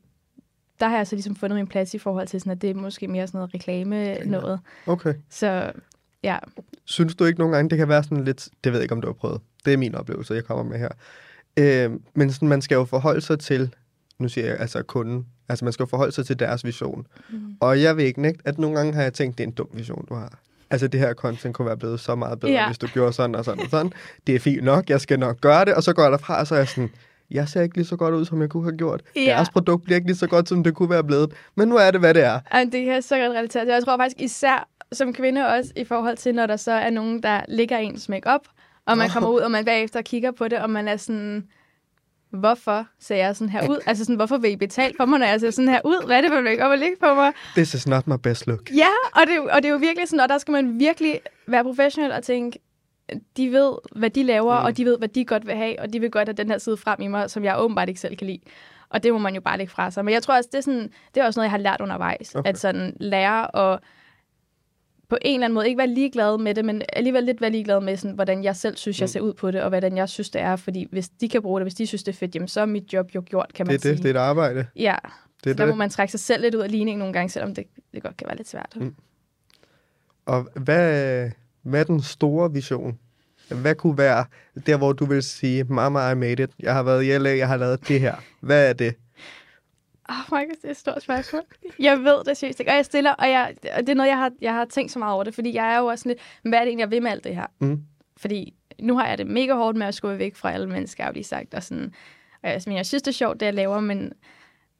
[0.81, 2.75] der har jeg så ligesom fundet min plads i forhold til sådan, at det er
[2.75, 4.61] måske mere sådan noget reklame noget.
[4.87, 5.15] okay.
[5.31, 5.73] Så
[6.23, 6.39] ja,
[6.85, 8.49] Synes du ikke nogle gange, det kan være sådan lidt...
[8.65, 9.41] Det ved jeg ikke, om du har prøvet.
[9.65, 10.89] Det er min oplevelse, jeg kommer med her.
[11.57, 13.75] Øh, men sådan, man skal jo forholde sig til...
[14.19, 15.27] Nu siger jeg altså kunden.
[15.49, 17.07] Altså, man skal jo forholde sig til deres vision.
[17.31, 17.57] Mm.
[17.61, 19.69] Og jeg ved ikke nægte, at nogle gange har jeg tænkt, det er en dum
[19.73, 20.39] vision, du har.
[20.71, 22.67] Altså det her content kunne være blevet så meget bedre, Ja.
[22.67, 23.93] hvis du gjorde sådan og sådan og sådan.
[24.27, 26.47] Det er fint nok, jeg skal nok gøre det, og så går jeg derfra, og
[26.47, 26.91] så er jeg sådan,
[27.31, 29.03] jeg ser ikke lige så godt ud, som jeg kunne have gjort.
[29.17, 29.21] Ja.
[29.21, 31.33] Deres produkt bliver ikke lige så godt, som det kunne være blevet.
[31.55, 32.41] Men nu er det, hvad det er.
[32.51, 33.73] Ej, det kan jeg så godt relatere til.
[33.73, 37.23] Jeg tror faktisk især som kvinde også, i forhold til, når der så er nogen,
[37.23, 38.41] der ligger ens make-up,
[38.87, 41.45] og man kommer ud, og man bagefter kigger på det, og man er sådan,
[42.31, 43.79] hvorfor ser jeg sådan her ud?
[43.87, 46.07] Altså sådan, hvorfor vil I betale for mig, når jeg ser sådan her ud?
[46.07, 47.33] Hvad er det for make-up at ligge på mig?
[47.57, 48.71] This is not my best look.
[48.77, 51.65] Ja, og det, og det er jo virkelig sådan, og der skal man virkelig være
[51.65, 52.59] professionel og tænke,
[53.37, 54.65] de ved, hvad de laver, mm.
[54.65, 56.59] Og de ved, hvad de godt vil have, og de vil godt have den her
[56.59, 58.41] side frem i mig, som jeg åbenbart ikke selv kan lide.
[58.89, 60.05] Og det må man jo bare lægge fra sig.
[60.05, 62.35] Men jeg tror også, det er, sådan, det er også noget, jeg har lært undervejs.
[62.35, 62.49] Okay.
[62.49, 63.79] At sådan lære at
[65.11, 67.81] på en eller anden måde ikke være ligeglad med det, men alligevel lidt være ligeglad
[67.81, 69.09] med, sådan, hvordan jeg selv synes, jeg Mm.
[69.09, 70.57] ser ud på det, og hvordan jeg synes, det er.
[70.57, 72.67] Fordi hvis de kan bruge det, hvis de synes, det er fedt, jamen, så er
[72.67, 73.95] mit job jo gjort, kan man Det sige.
[73.95, 74.67] det, det er et arbejde.
[74.77, 74.97] Ja,
[75.45, 77.55] Det er der må man trække sig selv lidt ud af ligningen nogle gange, selvom
[77.55, 77.65] det,
[77.95, 78.77] det godt kan være lidt svært.
[78.77, 78.95] Mm.
[80.27, 81.31] Og hvad,
[81.63, 82.99] hvad er den store vision?
[83.49, 84.25] Hvad kunne være
[84.67, 86.51] der, hvor du vil sige, mama, I made it.
[86.61, 88.15] Jeg har været i LA, jeg har lavet det her.
[88.41, 88.95] Hvad er det?
[90.11, 91.43] Åh, oh, Markus, det er et stort spørgsmål.
[91.79, 94.19] Jeg ved det seriøst ikke, og jeg stiller, og, jeg, og det er noget, jeg
[94.19, 96.21] har, jeg har tænkt så meget over det, fordi jeg er jo også sådan lidt,
[96.43, 97.47] "Men hvad er det egentlig, jeg vil med alt det her?
[97.61, 97.83] Mm.
[98.17, 101.09] Fordi nu har jeg det mega hårdt med at skubbe væk fra alle mennesker, har
[101.09, 101.95] jeg jo lige sagt, og sådan,
[102.43, 104.13] og jeg, jeg synes, det er sjovt, det jeg laver, men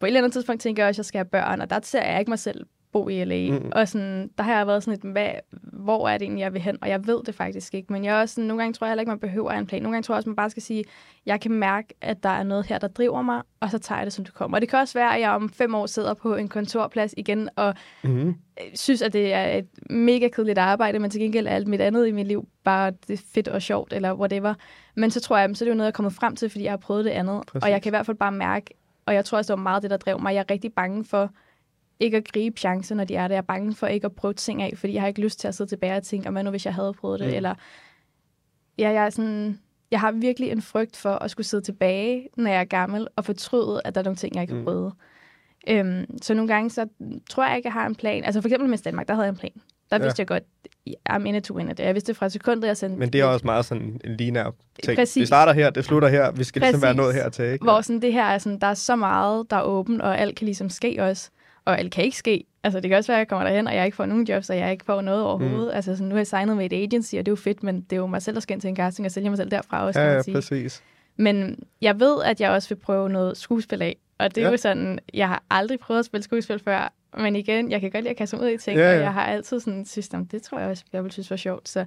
[0.01, 1.81] på et eller andet tidspunkt tænker jeg også, at jeg skal have børn, og der
[1.83, 3.51] ser jeg ikke mig selv bo i LA.
[3.59, 3.73] Mm.
[3.73, 5.31] Og sådan, der har jeg været sådan lidt, hvad,
[5.63, 6.79] hvor er det egentlig, jeg vil hen?
[6.83, 7.93] Og jeg ved det faktisk ikke.
[7.93, 9.83] Men jeg også sådan, nogle gange tror jeg heller ikke, man behøver en plan.
[9.83, 10.85] Nogle gange tror jeg også, man bare skal sige,
[11.27, 14.07] jeg kan mærke, at der er noget her, der driver mig, og så tager jeg
[14.07, 14.57] det, som det kommer.
[14.57, 17.49] Og det kan også være, at jeg om fem år sidder på en kontorplads igen,
[17.57, 18.35] og Mm.
[18.75, 22.07] synes, at det er et mega kedeligt arbejde, men til gengæld er alt mit andet
[22.07, 24.55] i mit liv bare det fedt og sjovt, eller whatever.
[24.95, 26.65] Men så tror jeg, så er det jo noget, jeg er kommet frem til, fordi
[26.65, 27.43] jeg har prøvet det andet.
[27.47, 27.65] Præcis.
[27.65, 28.75] Og jeg kan i hvert fald bare mærke,
[29.07, 30.35] og jeg tror også, det var meget det, der drev mig.
[30.35, 31.31] Jeg er rigtig bange for
[32.01, 33.35] ikke at gribe chancer, når de er der.
[33.35, 35.49] Jeg er bange for ikke at prøve ting af, fordi jeg har ikke lyst til
[35.49, 37.29] at sidde tilbage og tænke, "Og hvad nu, hvis jeg havde prøvet det?
[37.29, 37.35] Mm.
[37.35, 37.55] Eller,
[38.79, 39.59] ja, jeg er sådan...
[39.91, 43.25] Jeg har virkelig en frygt for at skulle sidde tilbage, når jeg er gammel, og
[43.25, 44.65] fortryde, at der er nogle ting, jeg ikke har Mm.
[44.65, 44.93] prøvet.
[45.69, 46.87] Øhm, så nogle gange, så
[47.31, 48.25] tror jeg ikke, jeg har en plan.
[48.25, 49.53] Altså for eksempel med Danmark, der havde jeg en plan.
[49.91, 50.03] Der Ja.
[50.03, 50.43] vidste jeg godt,
[51.11, 51.81] I'm in it to win it.
[51.81, 54.51] Jeg vidste fra sekundet, jeg sendte Men det er også meget sådan en linær
[54.85, 54.97] ting.
[54.99, 55.21] Præcis.
[55.21, 56.31] Det starter her, det slutter her.
[56.33, 57.03] Vi skal ligesom være Præcis.
[57.03, 57.65] nået hertil, ikke?
[57.65, 60.37] Hvor sådan, det her er sådan, der er så meget, der er åbent, og alt
[60.37, 61.31] kan ligesom ske også.
[61.65, 62.45] Og alt kan ikke ske.
[62.65, 64.51] Altså, det kan også være, at jeg kommer derhen, og jeg ikke får nogen jobs,
[64.51, 65.67] og jeg ikke får noget overhovedet.
[65.73, 65.77] Mm.
[65.77, 67.81] Altså, sådan, nu har jeg signet med et agency, og det er jo fedt, men
[67.81, 69.51] det er jo mig selv, der skal ind til en casting, og sælge mig selv
[69.51, 70.35] derfra også, Ja, kan ja, man sige.
[70.35, 70.83] præcis.
[71.17, 73.97] Men jeg ved, at jeg også vil prøve noget skuespil af.
[74.19, 74.51] Og det er Ja.
[74.51, 76.93] jo sådan, jeg har aldrig prøvet at spille skuespil før.
[77.19, 79.01] Men igen, jeg kan godt lide at kaste mig ud i ting, Ja, og ja.
[79.03, 81.69] jeg har altid sådan synes, "Nå, det tror jeg også, jeg vil synes var sjovt.
[81.69, 81.85] Så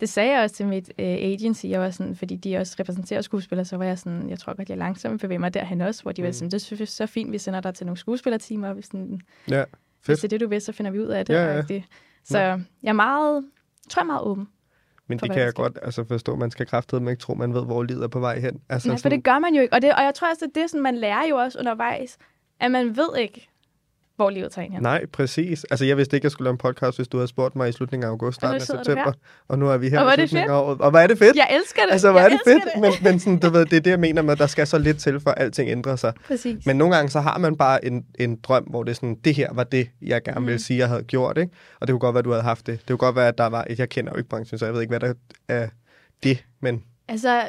[0.00, 3.20] det sagde jeg også til mit øh, agency, jeg var sådan, fordi de også repræsenterer
[3.20, 6.12] skuespillere, så var jeg sådan, jeg tror godt, jeg langsomt bevæger mig derhen også, hvor
[6.12, 6.32] de var Mm.
[6.32, 9.64] sådan, det synes vi så fint, vi sender dig til nogle skuespillertimer, hvis, sådan, Ja,
[10.04, 10.22] hvis fedt.
[10.22, 11.34] det er det, du vil, så finder vi ud af det.
[11.34, 11.82] Ja, ja.
[12.24, 13.44] Så jeg er meget,
[13.90, 14.48] tror jeg er meget åben.
[15.08, 16.36] Men det kan jeg godt altså forstå.
[16.36, 18.60] Man skal kraftedeme ikke tro, man ved, hvor livet er på vej hen.
[18.68, 19.74] Altså, Nej, for det gør man jo ikke.
[19.74, 22.18] Og, det, og jeg tror også, at det sådan, man lærer jo også undervejs,
[22.60, 23.48] at man ved ikke,
[24.16, 24.82] hvor livet tager en hen.
[24.82, 25.64] Nej, præcis.
[25.64, 27.72] Altså, jeg vidste ikke, jeg skulle lave en podcast, hvis du havde spurgt mig i
[27.72, 29.12] slutningen af august, starten af september.
[29.48, 30.80] Og nu er vi her Og i det slutningen af året.
[30.80, 31.36] Og hvor er det fedt!
[31.36, 31.92] Jeg elsker det.
[31.92, 32.62] Altså, hvor jeg er det fedt!
[32.80, 34.78] Men, men sådan, du ved, det er det, jeg mener med, at der skal så
[34.78, 36.12] lidt til, for alting ændrer sig.
[36.26, 36.66] Præcis.
[36.66, 39.34] Men nogle gange, så har man bare en, en drøm, hvor det er sådan, det
[39.34, 40.46] her var det, jeg gerne Mm.
[40.46, 41.52] ville sige, jeg havde gjort, ikke?
[41.80, 42.78] Og det kunne godt være, at du havde haft det.
[42.78, 44.74] Det kunne godt være, at der var et, jeg kender jo ikke branchen, så jeg
[44.74, 45.14] ved ikke, hvad der
[45.48, 45.68] er
[46.22, 47.48] det, men Altså,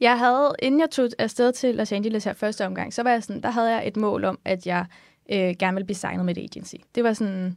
[0.00, 3.22] jeg havde, inden jeg tog afsted til Los Angeles her første omgang, så var jeg
[3.22, 4.86] sådan, der havde jeg et mål om, at jeg
[5.32, 6.74] øh, gerne ville blive signet med et agency.
[6.94, 7.56] Det var sådan,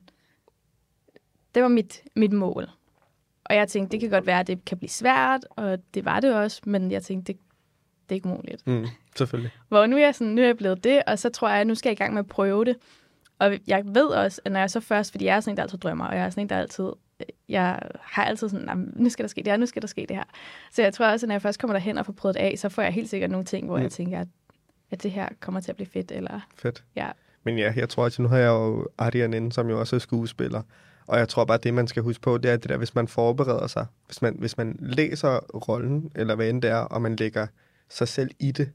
[1.55, 2.69] det var mit, mit mål.
[3.45, 6.19] Og jeg tænkte, det kan godt være, at det kan blive svært, og det var
[6.19, 7.41] det også, men jeg tænkte, det,
[8.09, 8.67] det er ikke muligt.
[8.67, 9.51] mm, selvfølgelig.
[9.67, 11.67] Hvor nu er jeg sådan, nu er jeg blevet det, og så tror jeg, at
[11.67, 12.75] nu skal jeg i gang med at prøve det.
[13.39, 15.63] Og jeg ved også, at når jeg så først, fordi jeg er sådan en, der
[15.63, 16.89] altid drømmer, og jeg er sådan en, der altid,
[17.49, 19.87] jeg har altid sådan, "Nå, men nu skal der ske det her, nu skal der
[19.87, 20.23] ske det her.
[20.71, 22.53] Så jeg tror også, at når jeg først kommer derhen og får prøvet det af,
[22.57, 23.83] så får jeg helt sikkert nogle ting, hvor Mm.
[23.83, 24.27] jeg tænker, at,
[24.91, 26.83] at det her kommer til at blive fedt, eller Fedt.
[26.95, 27.09] ja.
[27.43, 29.99] Men ja, jeg tror, at nu har jeg jo Ardian inde, som jo også er
[29.99, 30.61] skuespiller.
[31.07, 33.07] Og jeg tror bare, det, man skal huske på, det er det der, hvis man
[33.07, 33.85] forbereder sig.
[34.07, 37.47] Hvis man, hvis man læser rollen, eller hvad end det er, og man lægger
[37.89, 38.69] sig selv i det.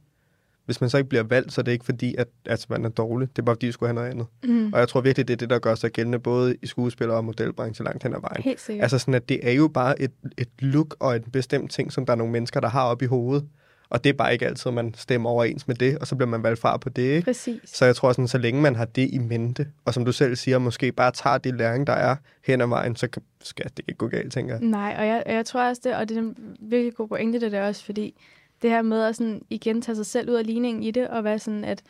[0.65, 2.89] Hvis man så ikke bliver valgt, så er det ikke fordi, at, at man er
[2.89, 3.29] dårlig.
[3.37, 4.27] Det er bare fordi, du skulle have noget andet.
[4.45, 4.73] Mm.
[4.73, 7.25] Og jeg tror virkelig, det er det, der gør sig gældende både i skuespiller- og
[7.25, 8.43] modelbranchen langt hen ad vejen.
[8.43, 8.83] Helt sikkert.
[8.83, 12.07] Altså sådan, at det er jo bare et, et look og et bestemt ting, som
[12.07, 13.49] der er nogle mennesker, der har op i hovedet.
[13.91, 16.43] Og det er bare ikke altid, man stemmer overens med det, og så bliver man
[16.43, 17.25] valgt fra på det, ikke?
[17.25, 17.61] Præcis.
[17.65, 20.37] Så jeg tror sådan, så længe man har det i mente, og som du selv
[20.37, 23.09] siger, måske bare tager det læring, der er hen ad vejen, så
[23.43, 24.63] skal det ikke gå galt, tænker jeg.
[24.65, 27.41] Nej, og jeg, og jeg tror også det, og det er en virkelig god pointe,
[27.41, 28.15] det der også, fordi
[28.63, 31.25] det her med at sådan, igen tage sig selv ud af ligningen i det, og
[31.25, 31.83] være sådan, at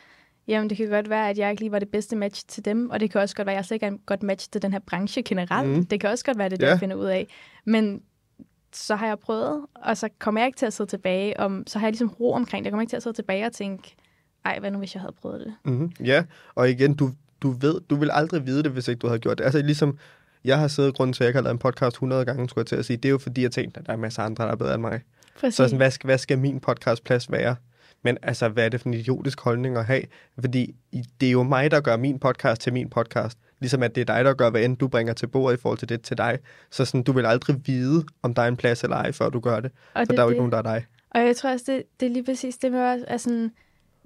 [0.47, 2.89] Jamen, det kan godt være, at jeg ikke lige var det bedste match til dem,
[2.89, 4.61] og det kan også godt være, at jeg slet ikke er en godt match til
[4.61, 5.69] den her branche generelt.
[5.69, 5.85] Mm.
[5.85, 6.69] Det kan også godt være, det det, Ja.
[6.71, 7.27] jeg finder ud af.
[7.65, 8.01] Men
[8.73, 11.79] så har jeg prøvet, og så kommer jeg ikke til at sidde tilbage, om, så
[11.79, 12.65] har jeg ligesom ro omkring det.
[12.65, 13.95] Jeg kommer ikke til at sidde tilbage og tænke,
[14.45, 15.53] ej, hvad nu, hvis jeg havde prøvet det?
[15.65, 15.91] Mm-hmm.
[16.05, 16.23] Ja,
[16.55, 19.37] og igen, du, du ved, du vil aldrig vide det, hvis ikke du havde gjort
[19.37, 19.43] det.
[19.43, 19.97] Altså ligesom,
[20.43, 22.61] jeg har siddet grunden til, at jeg ikke har lavet en podcast 100 gange, skulle
[22.61, 24.25] jeg til at sige, det er jo fordi, jeg tænkte, at der er masser af
[24.25, 25.01] andre, der er bedre end mig.
[25.39, 25.55] Præcis.
[25.55, 27.55] Så sådan, hvad, skal, hvad skal min podcastplads være?
[28.03, 30.03] Men altså, hvad er det for en idiotisk holdning at have?
[30.39, 30.75] Fordi
[31.21, 33.37] det er jo mig, der gør min podcast til min podcast.
[33.59, 35.79] Ligesom at det er dig, der gør, hvad end du bringer til bordet i forhold
[35.79, 36.39] til det til dig.
[36.71, 39.39] Så sådan, du vil aldrig vide, om der er en plads eller ej, før du
[39.39, 39.71] gør det.
[39.93, 40.85] og For der er jo ikke nogen, der er dig.
[41.11, 43.51] Og jeg tror også, det, det er lige præcis det med, at sådan,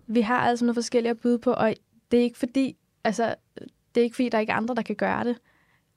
[0.08, 1.74] vi har altså noget forskelligt at byde på, og
[2.12, 3.36] det er ikke fordi, altså,
[3.96, 5.38] det er ikke fordi, der er ikke andre, der kan gøre det.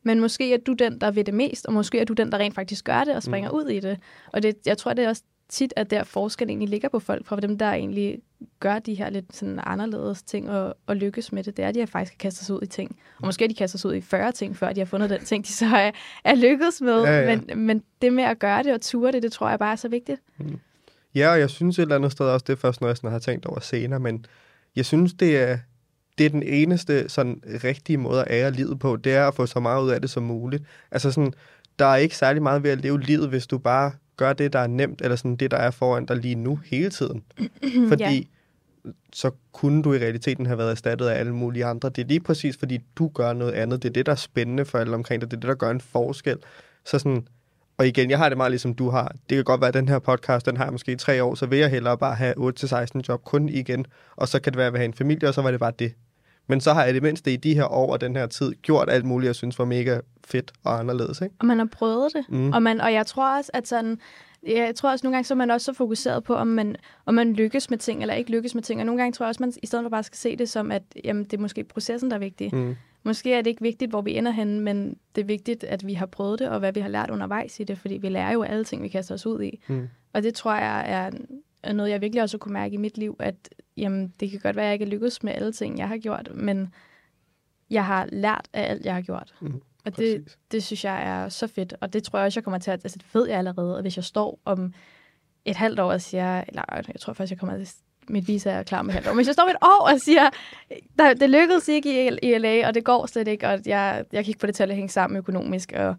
[0.02, 2.38] Men måske er du den, der ved det mest, og måske er du den, der
[2.38, 3.56] rent faktisk gør det og springer mm.
[3.56, 3.98] ud i det.
[4.32, 7.26] Og det, jeg tror, det er også tit, at der forskel egentlig ligger på folk,
[7.26, 8.18] fra dem, der egentlig
[8.60, 11.56] gør de her lidt sådan anderledes ting og, og lykkes med det.
[11.56, 12.96] Det er, at de har faktisk kastet sig ud i ting.
[13.20, 15.24] Og måske har de kastet sig ud i 40 ting, før de har fundet den
[15.24, 15.90] ting, de så er,
[16.24, 17.02] er lykkedes med.
[17.02, 17.36] Ja, ja.
[17.36, 19.76] Men, men det med at gøre det og ture det, det tror jeg bare er
[19.76, 20.20] så vigtigt.
[21.14, 23.10] Ja, og jeg synes et eller andet sted også, det er først noget, jeg sådan
[23.10, 24.26] har tænkt over senere, men
[24.76, 25.58] jeg synes, det er,
[26.18, 29.46] det er den eneste sådan rigtige måde at ære livet på, det er at få
[29.46, 30.64] så meget ud af det som muligt.
[30.90, 31.32] Altså sådan,
[31.78, 34.58] der er ikke særlig meget ved at leve livet, hvis du bare gør det, der
[34.58, 37.22] er nemt, eller sådan det, der er foran dig lige nu hele tiden.
[37.90, 38.28] Fordi
[39.12, 41.88] så kunne du i realiteten have været erstattet af alle mulige andre.
[41.88, 43.82] Det er lige præcis, fordi du gør noget andet.
[43.82, 45.30] Det er det, der er spændende for alle omkring dig.
[45.30, 46.38] Det er det, der gør en forskel.
[46.84, 47.26] Så sådan,
[47.78, 49.08] og igen, jeg har det meget ligesom du har.
[49.28, 51.34] Det kan godt være, at den her podcast, den har jeg måske i tre år,
[51.34, 53.86] så vil jeg hellere bare have 8-16 job kun igen.
[54.16, 55.60] Og så kan det være, at jeg vil have en familie, og så var det
[55.60, 55.92] bare det.
[56.46, 58.90] Men så har jeg det mindste i de her år og den her tid gjort
[58.90, 61.20] alt muligt, jeg synes var mega fedt og anderledes.
[61.20, 61.34] Ikke?
[61.38, 62.24] Og man har prøvet det.
[62.28, 62.52] Mm.
[62.52, 63.98] Og, man, og jeg tror også, at sådan,
[64.46, 67.14] jeg tror også nogle gange, så er man også så fokuseret på, om man, om
[67.14, 68.80] man lykkes med ting, eller ikke lykkes med ting.
[68.80, 70.72] Og nogle gange tror jeg også, man i stedet for bare skal se det som,
[70.72, 72.54] at jamen, det er måske processen, der er vigtig.
[72.54, 72.76] Mm.
[73.02, 75.94] Måske er det ikke vigtigt, hvor vi ender hen, men det er vigtigt, at vi
[75.94, 78.42] har prøvet det, og hvad vi har lært undervejs i det, fordi vi lærer jo
[78.42, 79.60] alle ting, vi kaster os ud i.
[79.68, 79.88] Mm.
[80.12, 81.10] Og det tror jeg er,
[81.62, 83.34] er noget, jeg virkelig også kunne mærke i mit liv, at
[83.76, 85.98] jamen, det kan godt være, at jeg ikke er lykkedes med alle ting, jeg har
[85.98, 86.74] gjort, men
[87.70, 89.34] jeg har lært af alt, jeg har gjort.
[89.40, 90.38] Mm, og det, præcis.
[90.50, 92.80] det synes jeg er så fedt, og det tror jeg også, jeg kommer til at...
[92.84, 94.74] Altså, det ved jeg allerede, at hvis jeg står om
[95.44, 96.44] et halvt år og siger...
[96.48, 97.68] Eller jeg tror faktisk, jeg kommer til
[98.08, 99.10] mit visa er klar med halvt år.
[99.10, 100.30] Men hvis jeg står om et år og siger,
[100.98, 104.30] der, det lykkedes ikke i, LA, og det går slet ikke, og jeg, jeg kan
[104.30, 105.96] ikke få det til at hænge sammen økonomisk, og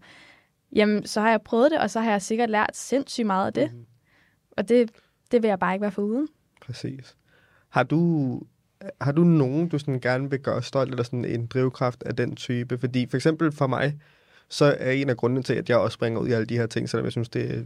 [0.72, 3.52] jamen, så har jeg prøvet det, og så har jeg sikkert lært sindssygt meget af
[3.52, 3.74] det.
[3.74, 3.86] Mm.
[4.56, 4.90] Og det,
[5.30, 6.28] det vil jeg bare ikke være foruden.
[6.60, 7.16] Præcis.
[7.68, 8.42] Har du,
[9.00, 12.36] har du nogen, du sådan gerne vil gøre stolt, eller sådan en drivkraft af den
[12.36, 12.78] type?
[12.78, 13.98] Fordi for eksempel for mig,
[14.48, 16.66] så er en af grundene til, at jeg også springer ud i alle de her
[16.66, 17.62] ting, selvom jeg synes, det er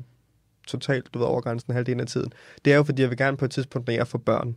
[0.67, 2.33] totalt du ved, over grænsen halvdelen af tiden.
[2.65, 4.57] Det er jo, fordi jeg vil gerne på et tidspunkt, når jeg får børn,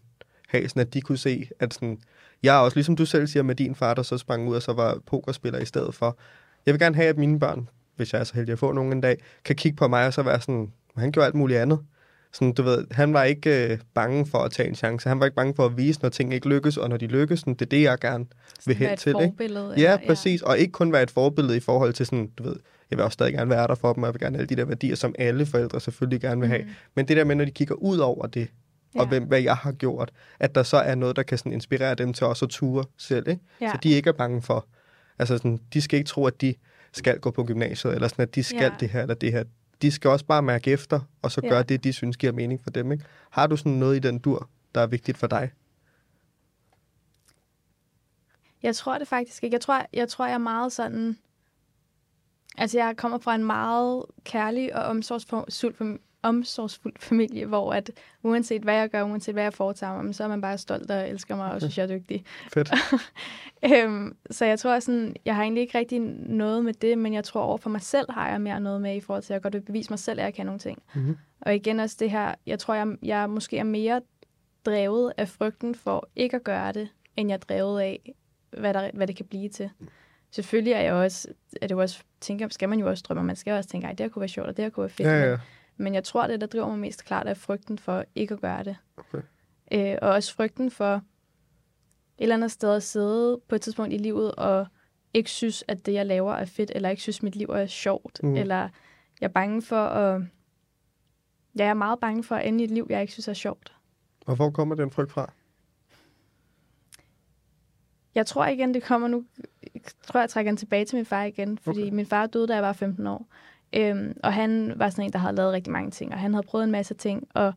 [0.49, 1.97] have sådan, at de kunne se, at sådan,
[2.43, 4.62] jeg er også, ligesom du selv siger med din far, der så sprang ud og
[4.62, 6.17] så var pokerspiller i stedet for.
[6.65, 8.93] Jeg vil gerne have, at mine børn, hvis jeg er så heldig at få nogen
[8.93, 11.79] en dag, kan kigge på mig og så være sådan, han gjorde alt muligt andet.
[12.36, 15.10] Sådan, du ved, han var ikke øh, bange for at tage en chance.
[15.10, 17.39] Han var ikke bange for at vise, når ting ikke lykkes, og når de lykkes,
[17.39, 18.26] sådan, det er det, jeg gerne
[18.65, 19.10] vil hen til.
[19.10, 19.19] Ikke?
[19.24, 19.74] forbillede.
[19.78, 20.41] Ja, eller- præcis.
[20.41, 22.56] Og ikke kun være et forbillede i forhold til sådan, du ved,
[22.91, 24.56] jeg vil også stadig gerne være der for dem, og jeg vil gerne have alle
[24.56, 26.62] de der værdier, som alle forældre selvfølgelig gerne vil have.
[26.63, 26.69] Mm.
[26.95, 28.48] Men det der med, når de kigger ud over det,
[28.95, 29.08] og Ja.
[29.08, 32.13] hvem, hvad jeg har gjort, at der så er noget, der kan sådan inspirere dem
[32.13, 33.41] til også at ture selv, ikke?
[33.62, 33.69] Ja.
[33.71, 34.67] Så de ikke er bange for,
[35.19, 36.56] altså sådan, de skal ikke tro, at de
[36.93, 38.69] skal gå på gymnasiet, eller sådan, at de skal Ja.
[38.80, 39.43] det her eller det her.
[39.81, 41.49] De skal også bare mærke efter, og så Ja.
[41.49, 43.05] gøre det, de synes giver mening for dem, ikke?
[43.29, 45.51] Har du sådan noget i den dur, der er vigtigt for dig?
[48.63, 49.53] Jeg tror det faktisk ikke.
[49.53, 51.17] Jeg tror, jeg tror, jeg er meget sådan...
[52.57, 57.91] Altså, jeg kommer fra en meget kærlig og omsorgsfuld, omsorgsfuld familie, hvor at
[58.23, 61.09] uanset hvad jeg gør, uanset hvad jeg foretager mig, så er man bare stolt og
[61.09, 62.25] elsker mig og synes, jeg er dygtig.
[62.53, 62.71] Fedt.
[63.73, 67.23] øhm, så jeg tror sådan, jeg har egentlig ikke rigtig noget med det, men jeg
[67.23, 69.41] tror over for mig selv har jeg mere noget med i forhold til, at jeg
[69.41, 70.83] godt vil bevise mig selv, at jeg kan nogle ting.
[70.95, 71.17] Mm-hmm.
[71.41, 74.01] Og igen også det her, jeg tror, jeg, jeg måske er mere
[74.65, 78.13] drevet af frygten for ikke at gøre det, end jeg er drevet af,
[78.57, 79.69] hvad, der, hvad det kan blive til.
[80.31, 81.27] Selvfølgelig er jeg også,
[81.61, 83.93] er det jo også, tænker, skal man jo også drømme, man skal også tænke, ej,
[83.93, 85.07] det her kunne være sjovt, og det her kunne være fedt.
[85.07, 85.38] Ja, ja.
[85.77, 88.63] Men jeg tror, det der driver mig mest klart, er frygten for ikke at gøre
[88.63, 88.75] det.
[88.97, 89.21] Okay.
[89.71, 91.01] Øh, og også frygten for et
[92.17, 94.67] eller andet sted at sidde på et tidspunkt i livet og
[95.13, 98.23] ikke synes, at det, jeg laver, er fedt, eller ikke synes, mit liv er sjovt.
[98.23, 98.35] Mm.
[98.35, 98.69] Eller
[99.21, 100.21] jeg er bange for at...
[101.57, 103.33] Ja, jeg er meget bange for at ende i et liv, jeg ikke synes er
[103.33, 103.75] sjovt.
[104.25, 105.33] Og hvor kommer den frygt fra?
[108.15, 109.25] Jeg tror igen, det kommer nu...
[109.73, 111.57] Jeg tror, jeg trækker den tilbage til min far igen.
[111.57, 111.91] Fordi okay.
[111.91, 113.27] min far døde, da jeg var 15 år.
[113.73, 116.13] Øhm, og han var sådan en, der havde lavet rigtig mange ting.
[116.13, 117.28] Og han havde prøvet en masse ting.
[117.34, 117.54] Og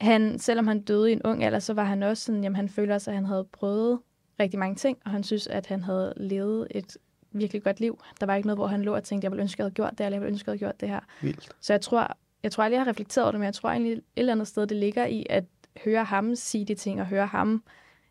[0.00, 2.68] han, selvom han døde i en ung alder, så var han også sådan, jamen han
[2.68, 4.00] føler også, at han havde prøvet
[4.40, 6.96] rigtig mange ting, og han synes, at han havde levet et
[7.32, 8.02] virkelig godt liv.
[8.20, 9.90] Der var ikke noget, hvor han lå og tænkte, jeg ville ønske, jeg havde gjort
[9.98, 11.00] det, eller jeg ville ønske, jeg havde gjort det her.
[11.22, 11.48] Vildt.
[11.60, 13.92] Så jeg tror, jeg tror aldrig, jeg har reflekteret over det, men jeg tror egentlig
[13.92, 15.44] et eller andet sted, det ligger i at
[15.84, 17.64] høre ham sige de ting, og høre ham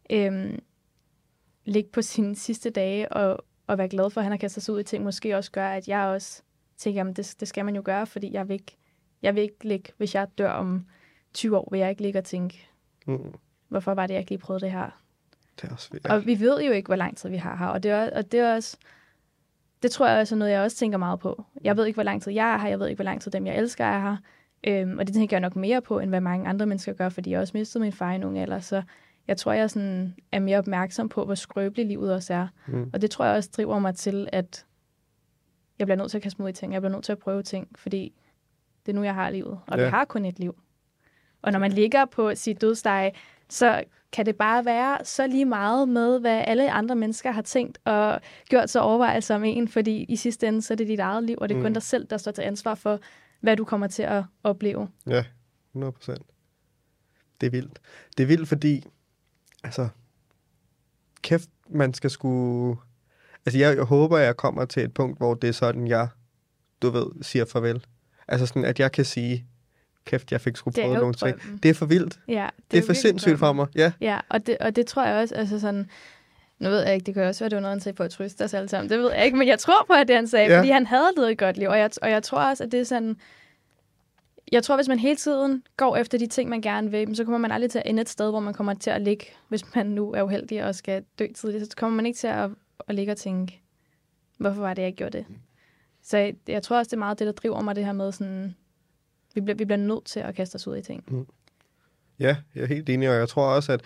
[0.10, 0.60] øhm,
[1.65, 4.74] ligge på sine sidste dage, og, og være glad for, at han har kastet sig
[4.74, 6.41] ud i ting, måske også gør, at jeg også
[6.80, 8.78] tænker, jamen det, det skal man jo gøre, fordi jeg vil ikke,
[9.22, 10.86] jeg vil ikke ligge, hvis jeg dør om
[11.34, 12.65] 20 år, vil jeg ikke ligge og tænke,
[13.08, 13.34] Mm.
[13.68, 15.02] hvorfor var det, jeg ikke lige prøvede det her?
[15.62, 16.08] Det er også vildt.
[16.08, 18.32] Og vi ved jo ikke, hvor lang tid vi har her, og det er, og
[18.32, 18.78] det er også,
[19.84, 21.46] det tror jeg også er noget, jeg også tænker meget på.
[21.63, 23.32] Jeg ved ikke, hvor lang tid jeg er her, jeg ved ikke, hvor lang tid
[23.32, 24.18] dem, jeg elsker, er her.
[24.63, 27.30] Øhm, og det tænker jeg nok mere på, end hvad mange andre mennesker gør, fordi
[27.32, 28.84] jeg også mistede min far i ung alder, så
[29.28, 32.48] jeg tror, jeg sådan er mere opmærksom på, hvor skrøbeligt livet også er.
[32.68, 32.89] Mm.
[32.94, 34.65] Og det tror jeg også driver mig til, at
[35.80, 36.74] jeg bliver nødt til at kaste mod i ting.
[36.74, 38.13] Jeg bliver nødt til at prøve ting, fordi
[38.86, 39.60] det er nu, jeg har livet.
[39.68, 39.84] Og ja.
[39.84, 40.56] Vi har kun et liv.
[41.42, 43.12] Og når man ligger på sit dødsleje,
[43.50, 47.80] så kan det bare være så lige meget med, hvad alle andre mennesker har tænkt
[47.86, 51.24] og gjort sig overvejelser om en, fordi i sidste ende, så er det dit eget
[51.24, 51.74] liv, og det er kun Mm.
[51.74, 53.00] dig selv, der står til ansvar for,
[53.42, 54.89] hvad du kommer til at opleve.
[55.08, 55.24] Ja,
[55.72, 56.22] 100 procent.
[57.42, 57.80] Det er vildt.
[58.18, 58.84] Det er vildt, fordi,
[59.63, 59.89] altså,
[61.22, 62.78] kæft, man skal sgu...
[63.49, 66.07] Altså, jeg, jeg håber, jeg kommer til et punkt, hvor det er sådan, jeg,
[66.81, 67.85] du ved, siger farvel.
[68.27, 69.45] Altså sådan, at jeg kan sige,
[70.05, 71.63] kæft, jeg fik sgu er prøvet nogle ting.
[71.63, 72.19] Det er for vildt.
[72.27, 73.62] Ja, Det, det er for sindssygt for drømmen.
[73.62, 73.67] mig.
[73.75, 75.89] Ja, Ja, og det, og det tror jeg også, altså sådan,
[76.59, 78.12] nu ved jeg ikke, det kan også være, det var noget, han sagde på at
[78.12, 80.27] trøste os alle sammen, det ved jeg ikke, men jeg tror på, at det han
[80.27, 80.59] sagde, ja.
[80.59, 82.79] fordi han havde levet et godt liv, og jeg, og jeg tror også, at det
[82.79, 83.15] er sådan,
[84.51, 87.38] jeg tror, hvis man hele tiden går efter de ting, man gerne vil, så kommer
[87.38, 89.85] man aldrig til at ende et sted, hvor man kommer til at ligge, hvis man
[89.85, 92.49] nu er uheldig og skal dø tidligt, så kommer man ikke til at,
[92.88, 93.62] at ligge og tænke,
[94.38, 95.26] hvorfor var det, jeg gjorde det?
[96.02, 98.12] Så jeg, jeg tror også, det er meget det, der driver mig, det her med
[98.12, 98.56] sådan,
[99.36, 101.28] vi bliver, vi bliver nødt til at kaste os ud i ting.
[102.20, 103.82] ja, jeg er helt enig, og jeg tror også, at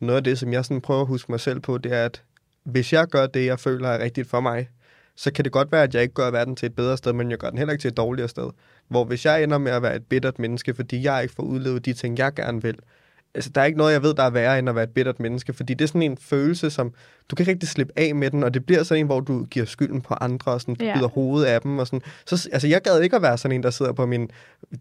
[0.00, 2.22] noget af det, som jeg sådan prøver at huske mig selv på, det er, at
[2.62, 4.68] hvis jeg gør det, jeg føler er rigtigt for mig,
[5.14, 7.30] så kan det godt være, at jeg ikke gør verden til et bedre sted, men
[7.30, 8.50] jeg gør den heller ikke til et dårligere sted.
[8.88, 11.84] Hvor hvis jeg ender med at være et bittert menneske, fordi jeg ikke får udlevet
[11.84, 12.78] de ting, jeg gerne vil,
[13.34, 15.20] altså der er ikke noget, jeg ved, der er værre, end at være et bittert
[15.20, 16.92] menneske, fordi det er sådan en følelse, som
[17.30, 19.44] du kan ikke rigtig slippe af med den, og det bliver sådan en, hvor du
[19.44, 20.94] giver skylden på andre, og sådan, du Ja.
[20.96, 22.02] bider hovedet af dem, og sådan.
[22.26, 24.30] Så, altså, jeg gad ikke at være sådan en, der sidder på min,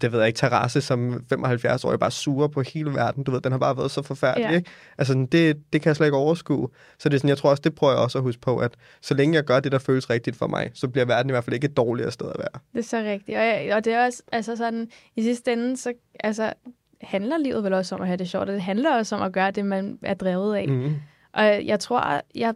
[0.01, 3.51] det ved jeg ikke, terrasse som 75-årig, bare suger på hele verden, du ved, den
[3.51, 4.55] har bare været så forfærdelig, Ja.
[4.55, 4.69] ikke?
[4.97, 6.69] Altså, det, det kan jeg slet ikke overskue.
[6.99, 8.71] Så det er sådan, jeg tror også, det prøver jeg også at huske på, at
[9.01, 11.43] så længe jeg gør det, der føles rigtigt for mig, så bliver verden i hvert
[11.43, 12.61] fald ikke et dårligere sted at være.
[12.73, 13.37] Det er så rigtigt.
[13.37, 16.53] Og, jeg, og det er også, altså sådan, i sidste ende, så altså,
[17.01, 19.31] handler livet vel også om at have det sjovt, og det handler også om at
[19.31, 20.67] gøre det, man er drevet af.
[20.69, 20.95] Mm.
[21.33, 22.53] Og jeg tror, jeg,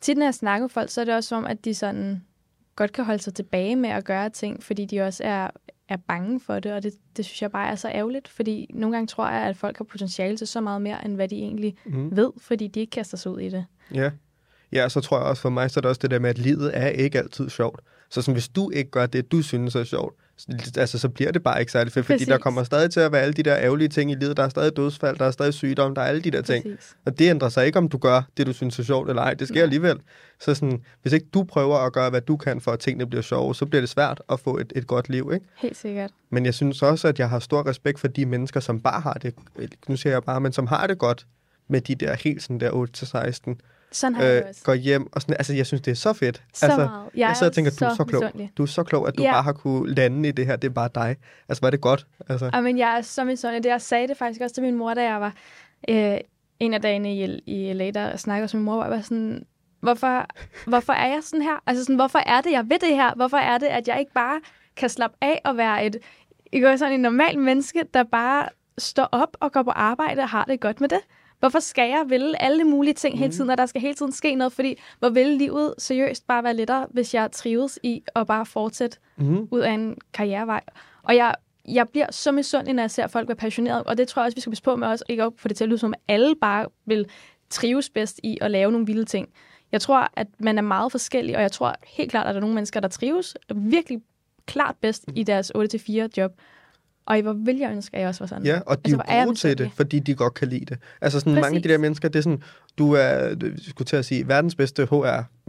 [0.00, 2.22] tit når jeg snakker med folk, så er det også som, at de sådan
[2.76, 5.50] godt kan holde sig tilbage med at gøre ting, fordi de også er,
[5.88, 8.96] er bange for det, og det, det synes jeg bare er så ærgerligt, fordi nogle
[8.96, 11.76] gange tror jeg, at folk har potentiale til så meget mere, end hvad de egentlig
[11.84, 12.16] Mm.
[12.16, 13.64] ved, fordi de ikke kaster sig ud i det.
[13.94, 14.10] Ja.
[14.72, 16.38] Ja, så tror jeg også for mig, så er det også det der med, at
[16.38, 17.80] livet er ikke altid sjovt.
[18.10, 20.14] Så sådan, hvis du ikke gør det, du synes er sjovt,
[20.76, 22.28] altså, så bliver det bare ikke særlig fedt, fordi Præcis.
[22.28, 24.36] der kommer stadig til at være alle de der ærgerlige ting i livet.
[24.36, 26.64] Der er stadig dødsfald, der er stadig sygdom, der er alle de der ting.
[26.64, 26.96] Præcis.
[27.06, 29.34] Og det ændrer sig ikke, om du gør det, du synes er sjovt eller ej.
[29.34, 29.62] Det sker Nej.
[29.62, 29.98] alligevel.
[30.40, 33.22] Så sådan, hvis ikke du prøver at gøre, hvad du kan for, at tingene bliver
[33.22, 35.46] sjove, så bliver det svært at få et, et godt liv, ikke?
[35.56, 36.10] Helt sikkert.
[36.30, 39.14] Men jeg synes også, at jeg har stor respekt for de mennesker, som bare har
[39.14, 39.34] det,
[39.88, 41.26] nu siger jeg bare, men som har det godt
[41.68, 42.70] med de der helt sådan der
[43.50, 43.56] 8-16,
[43.92, 46.42] Sådan har jeg øh, går hjem og sådan, altså jeg synes, det er så fedt.
[46.54, 47.08] Så altså, meget.
[47.14, 48.22] Jeg, jeg sidder og tænker, du er så klog.
[48.22, 48.52] misundelig.
[48.56, 49.32] Du er så klog, at du Ja.
[49.32, 51.16] bare har kunne lande i det her, det er bare dig.
[51.48, 52.06] Altså, var det godt?
[52.28, 53.62] Altså, Og men jeg er så misundelig.
[53.64, 55.34] Det, jeg sagde det faktisk også til min mor, da jeg var
[55.88, 56.18] øh,
[56.60, 59.46] en af dagene i, i LA, der snakkede med min mor, og jeg var sådan,
[59.80, 60.26] hvorfor,
[60.66, 61.62] hvorfor er jeg sådan her?
[61.66, 63.14] Altså sådan, hvorfor er det, jeg ved det her?
[63.14, 64.40] Hvorfor er det, at jeg ikke bare
[64.76, 65.96] kan slappe af og være et,
[66.52, 68.48] ikke sådan en normal menneske, der bare
[68.78, 71.00] står op og går på arbejde og har det godt med det?
[71.40, 74.34] Hvorfor skal jeg ville alle mulige ting hele tiden, og der skal hele tiden ske
[74.34, 74.52] noget?
[74.52, 78.98] Fordi hvor ville livet seriøst bare være lettere, hvis jeg trives i at bare fortsætte
[79.16, 80.60] mm, ud af en karrierevej.
[81.02, 81.34] Og jeg,
[81.68, 84.36] jeg bliver så misundelig, når jeg ser folk være passionerede, og det tror jeg også,
[84.36, 86.00] vi skal passe på med også, ikke at få det til at lyde som, at
[86.14, 87.06] alle bare vil
[87.50, 89.28] trives bedst i at lave nogle vilde ting.
[89.72, 92.40] Jeg tror, at man er meget forskellig, og jeg tror helt klart, at der er
[92.40, 94.00] nogle mennesker, der trives virkelig
[94.46, 96.32] klart bedst i deres 8-4 job.
[97.06, 98.44] Og hvor vil jeg ønske, at jeg også var sådan.
[98.46, 100.78] ja, og de Altså, er jo gode til det, fordi de godt kan lide det.
[101.00, 101.70] Altså sådan mange af de Præcis.
[101.70, 102.42] der mennesker, det er sådan,
[102.78, 103.36] du er, jeg
[103.68, 104.86] skulle til at sige, verdens bedste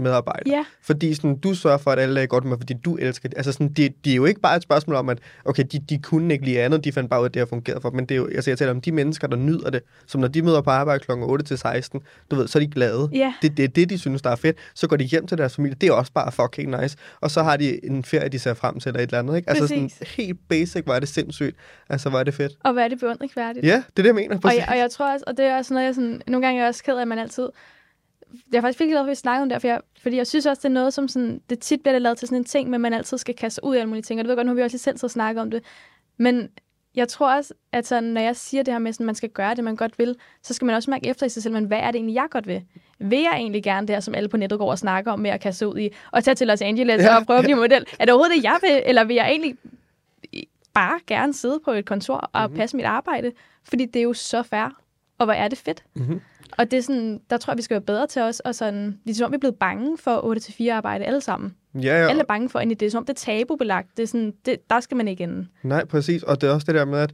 [0.02, 0.52] medarbejder.
[0.52, 0.66] Ja.
[0.82, 3.38] Fordi sådan, du sørger for, at alle er godt med, fordi du elsker det.
[3.38, 5.98] Altså sådan, det, det er jo ikke bare et spørgsmål om, at okay, de, de
[5.98, 7.96] kunne ikke lige andet, de fandt bare ud af, at det har fungeret for dem.
[7.96, 10.28] Men det er jo, altså jeg taler om de mennesker, der nyder det, som når
[10.28, 11.12] de møder på arbejde kl.
[11.12, 13.10] 8 til 16, du ved, så er de glade.
[13.14, 13.34] Ja.
[13.42, 14.58] Det, det er det, de synes, der er fedt.
[14.76, 15.78] Så går de hjem til deres familie.
[15.82, 16.98] Det er også bare fucking nice.
[17.22, 19.36] Og så har de en ferie, de ser frem til, eller et eller andet.
[19.36, 19.50] Ikke?
[19.50, 20.16] Altså sådan, Præcis.
[20.16, 21.56] helt basic, var det sindssygt.
[21.90, 22.54] Altså, var det fedt.
[22.64, 23.66] Og hvad er det beundringsværdigt?
[23.66, 24.36] Ja, det er det, jeg mener.
[24.36, 24.60] Og Præcis.
[24.60, 26.64] jeg, og jeg tror også, og det er også noget, jeg sådan, nogle gange er
[26.64, 27.50] jeg også ked af, man altid...
[28.52, 30.28] Jeg er faktisk virkelig glad for, at vi snakker om det, for jeg, fordi jeg
[30.28, 32.44] synes også, det er noget, som sådan, det tit bliver det lavet til sådan en
[32.46, 34.20] ting, men man altid skal kaste sig ud af alle mulige ting.
[34.20, 35.64] Og det ved jeg godt, nu har vi også lige selv så snakket om det.
[36.18, 36.50] Men
[36.96, 39.56] jeg tror også, at sådan, når jeg siger det her med, at man skal gøre
[39.56, 41.78] det, man godt vil, så skal man også mærke efter i sig selv, men hvad
[41.80, 42.64] er det egentlig, jeg godt vil?
[43.00, 45.30] Vil jeg egentlig gerne det her, som alle på nettet går og snakker om, med
[45.32, 47.86] at kaste ud i, og tage til Los Angeles Ja, og prøve at blive model?
[48.00, 48.82] Er det overhovedet det, jeg vil?
[48.86, 49.56] Eller vil jeg egentlig
[50.74, 52.44] bare gerne sidde på et kontor og Mhm.
[52.44, 52.60] mm-hmm.
[52.60, 53.32] passe mit arbejde?
[53.64, 54.81] Fordi det er jo så fair.
[55.22, 55.84] Og hvor er det fedt.
[55.96, 56.22] Mhm.
[56.58, 58.40] Og det er sådan, der tror jeg, vi skal være bedre til os.
[58.40, 60.36] Og sådan, det er som om, vi er blevet bange for
[60.68, 61.56] 8-4 arbejde alle sammen.
[61.76, 62.10] Ja, ja.
[62.10, 62.86] Alle er bange for ind i det.
[62.86, 63.88] er som om, det er tabubelagt.
[63.98, 65.48] Det er sådan, det, der skal man ikke ende.
[65.64, 66.24] Nej, præcis.
[66.24, 67.12] Og det er også det der med, at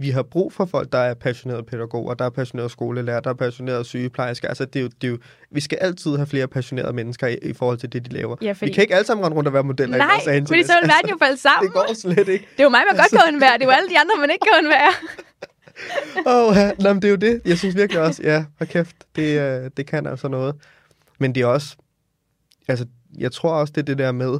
[0.00, 3.34] vi har brug for folk, der er passionerede pædagoger, der er passionerede skolelærer, der er
[3.34, 4.48] passionerede sygeplejersker.
[4.48, 5.18] Altså, det er jo, det er jo,
[5.50, 8.36] vi skal altid have flere passionerede mennesker i, i forhold til det, de laver.
[8.42, 10.48] Ja, fordi- Vi kan ikke alle sammen rende rundt og være modeller i Nej, Angeles.
[10.48, 11.66] fordi så vil verden jo falde sammen.
[11.66, 12.46] det går slet ikke.
[12.52, 13.54] Det er jo mig, man godt kan undvære.
[13.54, 14.92] Det er jo alle de andre, man ikke kan undvære.
[16.26, 16.72] Åh, ja.
[16.80, 17.40] Nå, men det er jo det.
[17.44, 20.54] Jeg synes virkelig også, ja, hvor kæft, det, øh, det kan altså noget.
[21.18, 21.76] Men det er også,
[22.68, 22.86] altså,
[23.18, 24.38] jeg tror også, det er det der med,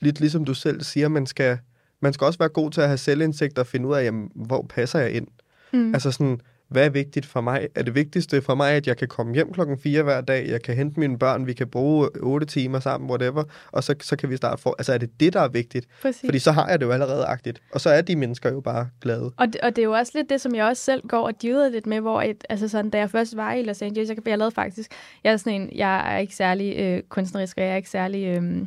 [0.00, 1.58] lidt ligesom du selv siger, man skal,
[2.00, 4.66] man skal også være god til at have selvindsigt og finde ud af, jamen, hvor
[4.68, 5.26] passer jeg ind?
[5.72, 5.94] Mm.
[5.94, 7.68] Altså sådan, hvad er vigtigt for mig?
[7.74, 10.62] Er det vigtigste for mig, at jeg kan komme hjem klokken 4 hver dag, jeg
[10.62, 14.30] kan hente mine børn, vi kan bruge 8 timer sammen, whatever, og så, så kan
[14.30, 14.74] vi starte for.
[14.78, 15.86] Altså er det det, der er vigtigt?
[16.02, 16.24] Præcis.
[16.24, 17.62] Fordi så har jeg det jo allerede agtigt.
[17.72, 19.32] Og så er de mennesker jo bare glade.
[19.36, 21.42] Og det, og det er jo også lidt det, som jeg også selv går og
[21.42, 24.28] dyder lidt med, hvor et, altså sådan, da jeg først var i Los Angeles, jeg,
[24.28, 24.90] jeg lavede faktisk,
[25.24, 28.26] jeg er sådan en, jeg er ikke særlig øh, kunstnerisk, og jeg er ikke særlig
[28.26, 28.66] øh,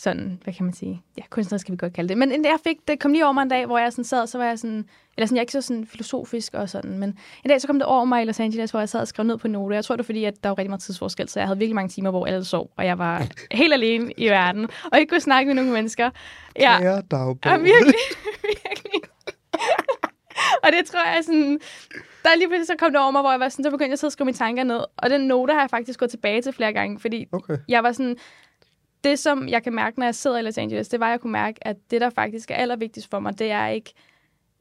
[0.00, 2.18] sådan, hvad kan man sige, ja, kunstnerisk kan vi godt kalde det.
[2.18, 4.38] Men jeg fik, det kom lige over mig en dag, hvor jeg sådan sad, så
[4.38, 4.84] var jeg sådan,
[5.16, 7.78] eller sådan, jeg er ikke så sådan filosofisk og sådan, men en dag så kom
[7.78, 9.76] det over mig i Los Angeles, hvor jeg sad og skrev ned på noter.
[9.76, 11.74] Jeg tror, det var fordi, at der var rigtig meget tidsforskel, så jeg havde virkelig
[11.74, 15.20] mange timer, hvor alle sov, og jeg var helt alene i verden, og ikke kunne
[15.20, 16.10] snakke med nogen mennesker.
[16.60, 17.38] Ja, Kære dagbog.
[17.44, 17.94] Ja, virkelig.
[18.64, 19.00] virkelig.
[20.64, 21.60] og det tror jeg sådan...
[22.22, 24.06] Der lige pludselig så kom det over mig, hvor jeg var sådan, så begyndte jeg
[24.06, 24.80] at skrive mine tanker ned.
[24.96, 27.56] Og den note har jeg faktisk gået tilbage til flere gange, fordi Okay.
[27.68, 28.16] jeg var sådan...
[29.04, 31.20] Det, som jeg kan mærke, når jeg sidder i Los Angeles, det var, at jeg
[31.20, 33.92] kunne mærke, at det, der faktisk er allervigtigst for mig, det er ikke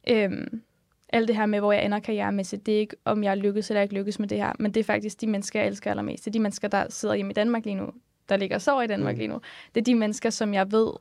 [0.09, 0.61] øhm,
[1.09, 2.65] alt det her med, hvor jeg ender karrieremæssigt.
[2.65, 4.83] Det er ikke, om jeg lykkes eller ikke lykkes med det her, men det er
[4.83, 6.25] faktisk de mennesker, jeg elsker allermest.
[6.25, 7.89] Det er de mennesker, der sidder hjemme i Danmark lige nu,
[8.29, 9.17] der ligger og sover i Danmark Mm.
[9.17, 9.41] lige nu.
[9.75, 10.91] Det er de mennesker, som jeg ved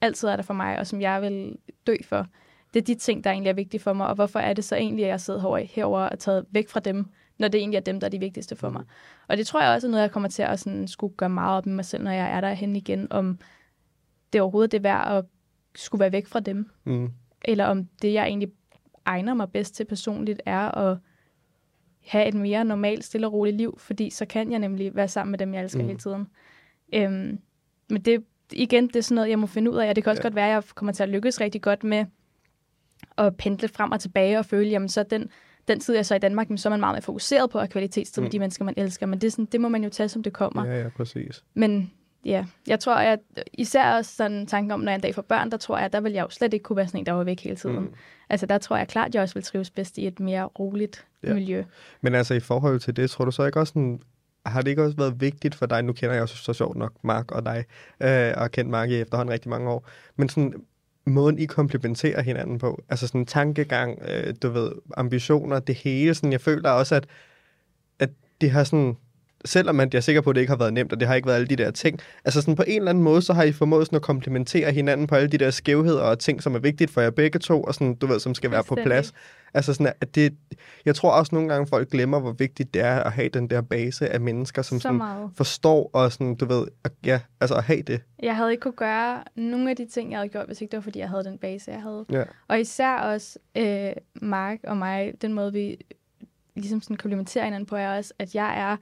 [0.00, 2.26] altid er der for mig, og som jeg vil dø for.
[2.74, 4.76] Det er de ting, der egentlig er vigtige for mig, og hvorfor er det så
[4.76, 7.06] egentlig, at jeg sidder herovre, herover og er taget væk fra dem,
[7.38, 8.84] når det egentlig er dem, der er de vigtigste for mig.
[9.28, 11.56] Og det tror jeg også er noget, jeg kommer til at sådan, skulle gøre meget
[11.56, 13.38] op med mig selv, når jeg er derhen igen, om
[14.32, 15.24] det overhovedet er værd at
[15.74, 17.10] skulle være væk fra dem, Mm.
[17.44, 18.48] eller om det, jeg egentlig
[19.06, 20.98] egner mig bedst til personligt, er at
[22.06, 25.30] have et mere normalt, stille og roligt liv, fordi så kan jeg nemlig være sammen
[25.30, 25.84] med dem, jeg elsker Mm.
[25.84, 25.88] mm.
[25.88, 26.26] hele tiden.
[26.92, 27.38] Øhm,
[27.90, 30.10] men det, igen, det er sådan noget, jeg må finde ud af, og det kan
[30.10, 30.28] også ja.
[30.28, 32.04] godt være, at jeg kommer til at lykkes rigtig godt med
[33.18, 35.30] at pendle frem og tilbage og føle, jamen så den,
[35.68, 38.22] den tid, jeg så i Danmark, så er man meget mere fokuseret på at kvalitetstid
[38.22, 38.30] med Mm.
[38.32, 39.06] de mennesker, man elsker.
[39.06, 40.66] Men det, er sådan, det må man jo tage, som det kommer.
[40.66, 41.44] Ja, ja, præcis.
[41.54, 41.92] Men
[42.24, 43.18] ja, jeg tror, at
[43.52, 46.00] især også sådan tanken om, når jeg en dag får børn, der tror jeg, der
[46.00, 47.76] vil jeg jo slet ikke kunne være sådan en, der var væk hele tiden.
[47.80, 47.92] Mm.
[48.28, 51.04] Altså der tror jeg klart, at jeg også vil trives bedst i et mere roligt
[51.22, 51.34] Ja.
[51.34, 51.64] miljø.
[52.00, 54.00] Men altså i forhold til det, tror du så ikke også sådan,
[54.46, 56.92] har det ikke også været vigtigt for dig, nu kender jeg også så sjovt nok
[57.02, 57.64] Mark og dig,
[58.02, 60.54] øh, og kendt Mark i efterhånden rigtig mange år, men sådan
[61.08, 66.32] måden, I komplementerer hinanden på, altså sådan tankegang, øh, du ved, ambitioner, det hele, sådan,
[66.32, 67.06] jeg føler også, at,
[67.98, 68.96] at det har sådan,
[69.44, 71.14] selvom at jeg er sikker på, at det ikke har været nemt, og det har
[71.14, 73.42] ikke været alle de der ting, altså sådan på en eller anden måde, så har
[73.42, 76.58] I formået sådan at komplementere hinanden på alle de der skævheder og ting, som er
[76.58, 79.12] vigtigt for jer begge to, og sådan, du ved, som skal være på plads.
[79.54, 80.34] Altså sådan, at det,
[80.84, 83.60] jeg tror også nogle gange, folk glemmer, hvor vigtigt det er at have den der
[83.60, 85.30] base af mennesker, som Så sådan meget.
[85.36, 88.00] forstår og sådan, du ved, at, ja, altså at have det.
[88.22, 90.76] Jeg havde ikke kunne gøre nogle af de ting, jeg havde gjort, hvis ikke det
[90.76, 92.04] var, fordi jeg havde den base, jeg havde.
[92.10, 92.24] Ja.
[92.48, 95.76] Og især også øh, Mark og mig, den måde, vi
[96.56, 98.76] ligesom sådan komplementerer hinanden på, er også, at jeg er,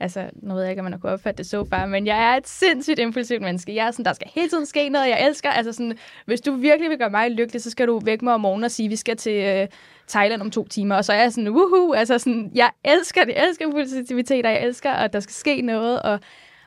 [0.00, 2.32] altså, nu ved jeg ikke, om man har kunnet opfatte det så far, men jeg
[2.32, 3.74] er et sindssygt impulsivt menneske.
[3.74, 6.52] Jeg er sådan, der skal hele tiden ske noget, jeg elsker, altså sådan, hvis du
[6.52, 8.96] virkelig vil gøre mig lykkelig, så skal du vække mig om morgenen og sige, vi
[8.96, 9.68] skal til øh,
[10.08, 13.34] Thailand om to timer, og så er jeg sådan, woohoo, altså sådan, jeg elsker det,
[13.34, 16.20] jeg elsker impulsivitet, og jeg elsker, at der skal ske noget, og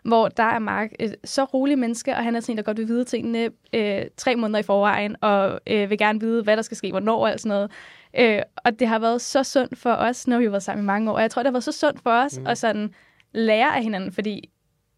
[0.03, 2.77] hvor der er Mark et så rolig menneske, og han er sådan en, der godt
[2.77, 6.63] vil vide tingene øh, tre måneder i forvejen, og øh, vil gerne vide, hvad der
[6.63, 7.71] skal ske, hvornår og alt sådan noget.
[8.19, 10.87] Øh, og det har været så sundt for os, når vi har været sammen i
[10.87, 11.15] mange år.
[11.15, 12.47] Og jeg tror, det har været så sundt for os Mm.
[12.47, 12.93] at sådan
[13.31, 14.49] lære af hinanden, fordi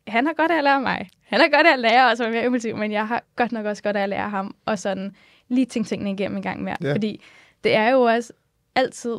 [0.07, 1.09] han har godt af at lære mig.
[1.23, 3.51] Han har godt af at lære os at være mere impulsiv, men jeg har godt
[3.51, 5.15] nok også godt af at lære ham, og sådan
[5.47, 6.77] lige tænke tingene igennem en gang mere.
[6.83, 6.93] Ja.
[6.93, 7.21] Fordi
[7.63, 8.33] det er jo også
[8.75, 9.17] altid,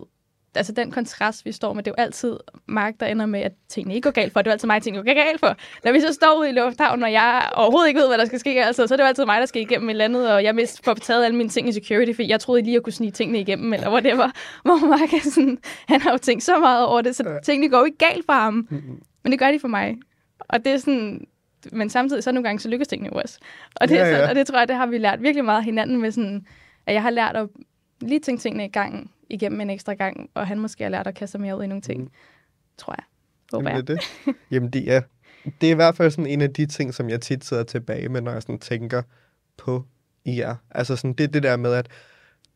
[0.54, 2.36] altså den kontrast, vi står med, det er jo altid
[2.66, 4.40] Mark, der ender med, at tingene ikke går galt for.
[4.42, 5.56] Det er jo altid mig, tingene går galt for.
[5.84, 8.38] Når vi så står ude i lufthavnen, og jeg overhovedet ikke ved, hvad der skal
[8.38, 10.44] ske, altså, så er det jo altid mig, der skal igennem et eller andet, og
[10.44, 12.82] jeg mist får taget alle mine ting i security, fordi jeg troede lige, at jeg
[12.82, 14.30] kunne snige tingene igennem, eller whatever.
[14.64, 17.38] Hvor Mark er sådan, han har jo tænkt så meget over det, så Ja.
[17.44, 18.54] tingene går jo ikke galt for ham.
[18.70, 19.02] Mm-hmm.
[19.22, 19.96] Men det gør de for mig.
[20.48, 21.26] Og det er sådan...
[21.72, 23.38] Men samtidig, så nogle gange, så lykkes tingene jo også.
[23.76, 24.10] Og det, Ja, ja, ja.
[24.10, 24.16] ja.
[24.16, 26.46] Sådan, og det tror jeg, det har vi lært virkelig meget af hinanden med sådan,
[26.86, 27.48] at jeg har lært at
[28.00, 31.14] lige tænke tingene i gang igennem en ekstra gang, og han måske har lært at
[31.14, 32.10] kaste sig mere ud i nogle ting, mm.
[32.78, 33.04] tror jeg.
[33.52, 34.34] Håber Jamen, det er det.
[34.50, 35.02] Jamen, det er,
[35.60, 38.08] det er i hvert fald sådan en af de ting, som jeg tit sidder tilbage
[38.08, 39.02] med, når jeg sådan tænker
[39.56, 39.84] på
[40.26, 40.56] jer.
[40.70, 41.88] Altså sådan, det det der med, at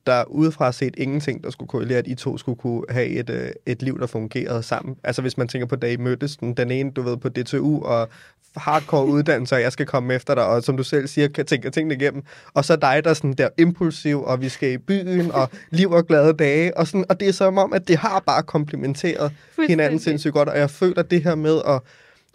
[0.07, 3.31] der er udefra set ingenting, der skulle korrelere, at I to skulle kunne have et,
[3.31, 4.97] øh, et liv, der fungerede sammen.
[5.05, 7.83] Altså hvis man tænker på, da I mødtes, den, den ene, du ved, på DTU,
[7.83, 8.09] og
[8.57, 11.71] hardcore uddannelse, og jeg skal komme efter dig, og som du selv siger, kan tænke
[11.71, 12.23] tingene igennem.
[12.55, 15.91] Og så dig, der er sådan der impulsiv, og vi skal i byen, og liv
[15.91, 19.33] og glade dage, og, sådan, og det er som om, at det har bare komplementeret
[19.69, 21.81] hinanden sindssygt godt, og jeg føler det her med at,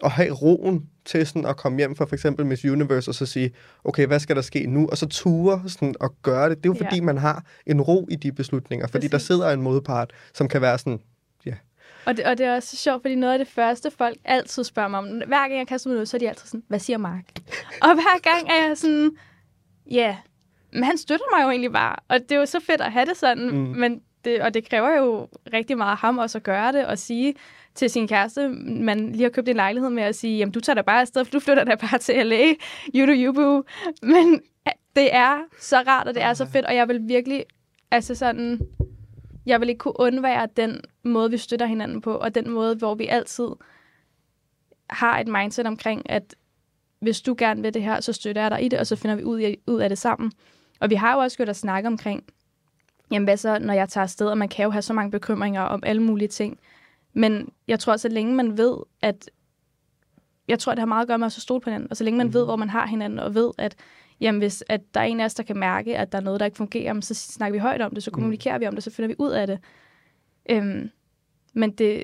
[0.04, 3.26] at have roen til sådan at komme hjem fra for eksempel Miss Universe og så
[3.26, 3.52] sige,
[3.84, 4.88] okay, hvad skal der ske nu?
[4.92, 6.58] Og så ture sådan at gøre det.
[6.58, 6.86] Det er jo Ja.
[6.86, 9.28] fordi, man har en ro i de beslutninger, fordi der Præcis.
[9.28, 11.00] sidder en modpart, som kan være sådan,
[12.06, 14.90] Og det, og det er også sjovt, fordi noget af det første, folk altid spørger
[14.90, 16.98] mig om, hver gang jeg kaster mig ud, så er de altid sådan, hvad siger
[16.98, 17.24] Mark?
[17.84, 19.12] og hver gang er jeg sådan,
[19.92, 20.16] ja, yeah,
[20.74, 21.96] men han støtter mig jo egentlig bare.
[22.08, 23.56] Og det er jo så fedt at have det sådan, mm.
[23.58, 26.98] men det, og det kræver jo rigtig meget af ham også at gøre det, og
[26.98, 27.34] sige
[27.76, 30.76] til sin kæreste, man lige har købt en lejlighed med at sige, jamen du tager
[30.76, 32.46] da bare afsted, for du flytter da bare til LA,
[32.96, 33.64] you do you boo.
[34.02, 34.42] Men
[34.96, 37.46] det er så rart, og det er så fedt, og jeg vil virkelig,
[37.92, 38.60] altså sådan,
[39.46, 42.96] jeg vil ikke kunne undvære den måde, vi støtter hinanden på, og den måde, hvor
[42.96, 43.48] vi altid
[44.90, 46.36] har et mindset omkring, at
[47.00, 49.16] hvis du gerne vil det her, så støtter jeg dig i det, og så finder
[49.16, 50.32] vi ud af, ud af det sammen.
[50.80, 52.24] Og vi har jo også gjort at snakke omkring,
[53.12, 55.62] jamen hvad så, når jeg tager afsted, og man kan jo have så mange bekymringer
[55.62, 56.60] om alle mulige ting.
[57.14, 59.30] Men jeg tror, så længe man ved, at
[60.48, 62.04] jeg tror, det har meget at gøre med at så stole på hinanden, og så
[62.04, 62.34] længe man Mhm.
[62.34, 63.76] ved, hvor man har hinanden, og ved, at
[64.20, 66.40] jamen, hvis at der er en af os, der kan mærke, at der er noget,
[66.40, 68.92] der ikke fungerer, så snakker vi højt om det, så kommunikerer vi om det, så
[68.92, 69.60] finder vi ud af det.
[70.50, 70.90] Øhm,
[71.54, 72.04] men det,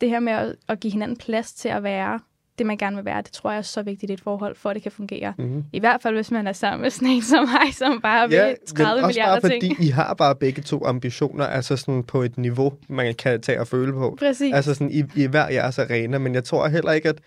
[0.00, 2.20] det her med at, at give hinanden plads til at være
[2.58, 4.70] det, man gerne vil være, det tror jeg er så vigtigt i et forhold, for
[4.70, 5.34] at det kan fungere.
[5.38, 5.64] mm-hmm.
[5.72, 8.36] I hvert fald, hvis man er sammen med sådan en som mig, som bare vil
[8.36, 9.84] Ja, 30 men også bare milliarder fordi, ting.
[9.84, 13.66] I har bare begge to ambitioner, altså sådan på et niveau, man kan tage og
[13.66, 14.16] føle på.
[14.18, 14.54] Præcis.
[14.54, 17.18] Altså sådan i, i hver jeres arena, men jeg tror heller ikke, at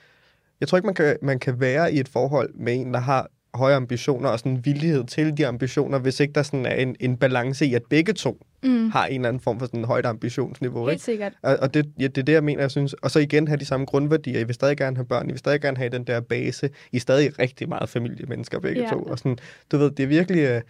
[0.59, 3.27] jeg tror ikke, man kan, man kan være i et forhold med en, der har
[3.53, 6.95] høje ambitioner og sådan en villighed til de ambitioner, hvis ikke der sådan er en,
[6.99, 10.05] en balance i, at begge to mm, har en eller anden form for sådan højt
[10.05, 10.85] ambitionsniveau.
[10.85, 11.03] helt Ikke?
[11.03, 11.33] sikkert.
[11.43, 12.93] Og, og det, ja, det er det, jeg mener, jeg synes.
[12.93, 14.39] Og så igen have de samme grundværdier.
[14.39, 15.29] I vil stadig gerne have børn.
[15.29, 16.69] I vil stadig gerne have den der base.
[16.91, 18.89] I er stadig rigtig meget familiemennesker begge Ja.
[18.89, 19.03] to.
[19.03, 19.37] Og sådan,
[19.71, 20.39] du ved, det er virkelig...
[20.41, 20.61] øh,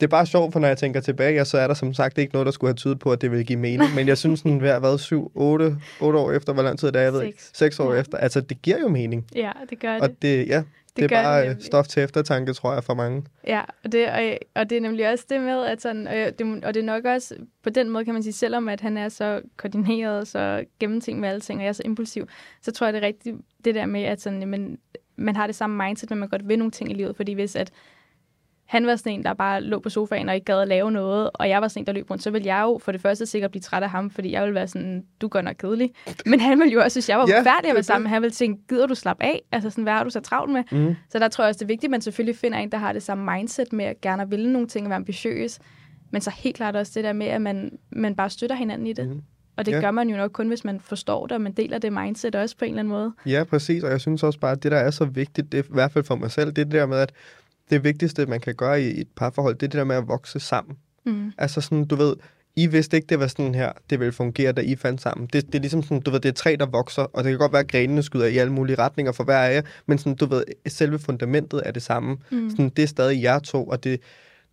[0.00, 2.18] Det er bare sjovt, for når jeg tænker tilbage, ja, så er der som sagt
[2.18, 3.94] ikke noget, der skulle have tydet på, at det ville give mening.
[3.94, 6.96] Men jeg synes, sådan, hver hvad, syv, otte, otte år efter, hvor lang tid det
[6.96, 8.00] er, jeg ved ikke, seks år Ja.
[8.00, 8.18] efter.
[8.18, 9.26] Altså, det giver jo mening.
[9.34, 10.02] Ja, det gør det.
[10.02, 10.62] Og det, ja,
[11.00, 13.24] det, det er bare det øh, stof til eftertanke, tror jeg, for mange.
[13.46, 16.64] Ja, og det, og, og det er nemlig også det med, at sådan, og, det,
[16.64, 19.08] og det er nok også på den måde, kan man sige, selvom at han er
[19.08, 22.28] så koordineret, så gennemtænkt med alle ting, og jeg er så impulsiv,
[22.62, 24.78] så tror jeg, det er rigtigt det der med, at sådan, jamen,
[25.16, 27.56] man har det samme mindset, men man godt vil nogle ting i livet, fordi hvis
[27.56, 27.72] at
[28.68, 31.30] han var sådan en, der bare lå på sofaen og ikke gad at lave noget,
[31.34, 33.26] og jeg var sådan en, der løb rundt, så ville jeg jo for det første
[33.26, 35.90] sikkert blive træt af ham, fordi jeg ville være sådan, du godt nok kedelig.
[36.26, 38.10] Men han ville jo også synes, jeg var Ja, forfærdelig det at være sammen med.
[38.10, 39.42] Han ville tænke, gider du slappe af?
[39.52, 40.62] Altså sådan, hvad har du så travlt med?
[40.72, 40.94] Mm.
[41.10, 42.92] Så der tror jeg også, det er vigtigt, at man selvfølgelig finder en, der har
[42.92, 45.58] det samme mindset med at gerne ville nogle ting og være ambitiøs.
[46.10, 48.92] Men så helt klart også det der med, at man, man bare støtter hinanden i
[48.92, 49.08] det.
[49.08, 49.22] Mm.
[49.56, 49.80] Og det Ja.
[49.80, 52.56] gør man jo nok kun, hvis man forstår det, og man deler det mindset også
[52.56, 53.12] på en eller anden måde.
[53.26, 55.62] Ja, præcis, og jeg synes også bare, at det, der er så vigtigt, det er
[55.62, 57.12] i hvert fald for mig selv, det er det der med, at
[57.70, 60.40] det vigtigste, man kan gøre i et parforhold, det er det der med at vokse
[60.40, 60.76] sammen.
[61.06, 61.32] Mm.
[61.38, 62.16] Altså sådan, du ved,
[62.56, 65.28] I vidste ikke, det var sådan her, det ville fungere, da I fandt sammen.
[65.32, 67.38] Det, det er ligesom sådan, du ved, det er træ, der vokser, og det kan
[67.38, 70.14] godt være, at grenene skyder i alle mulige retninger for hver af jer, men sådan,
[70.14, 72.16] du ved, selve fundamentet er det samme.
[72.30, 72.50] Mm.
[72.50, 74.00] Sådan, det er stadig jer to, og det,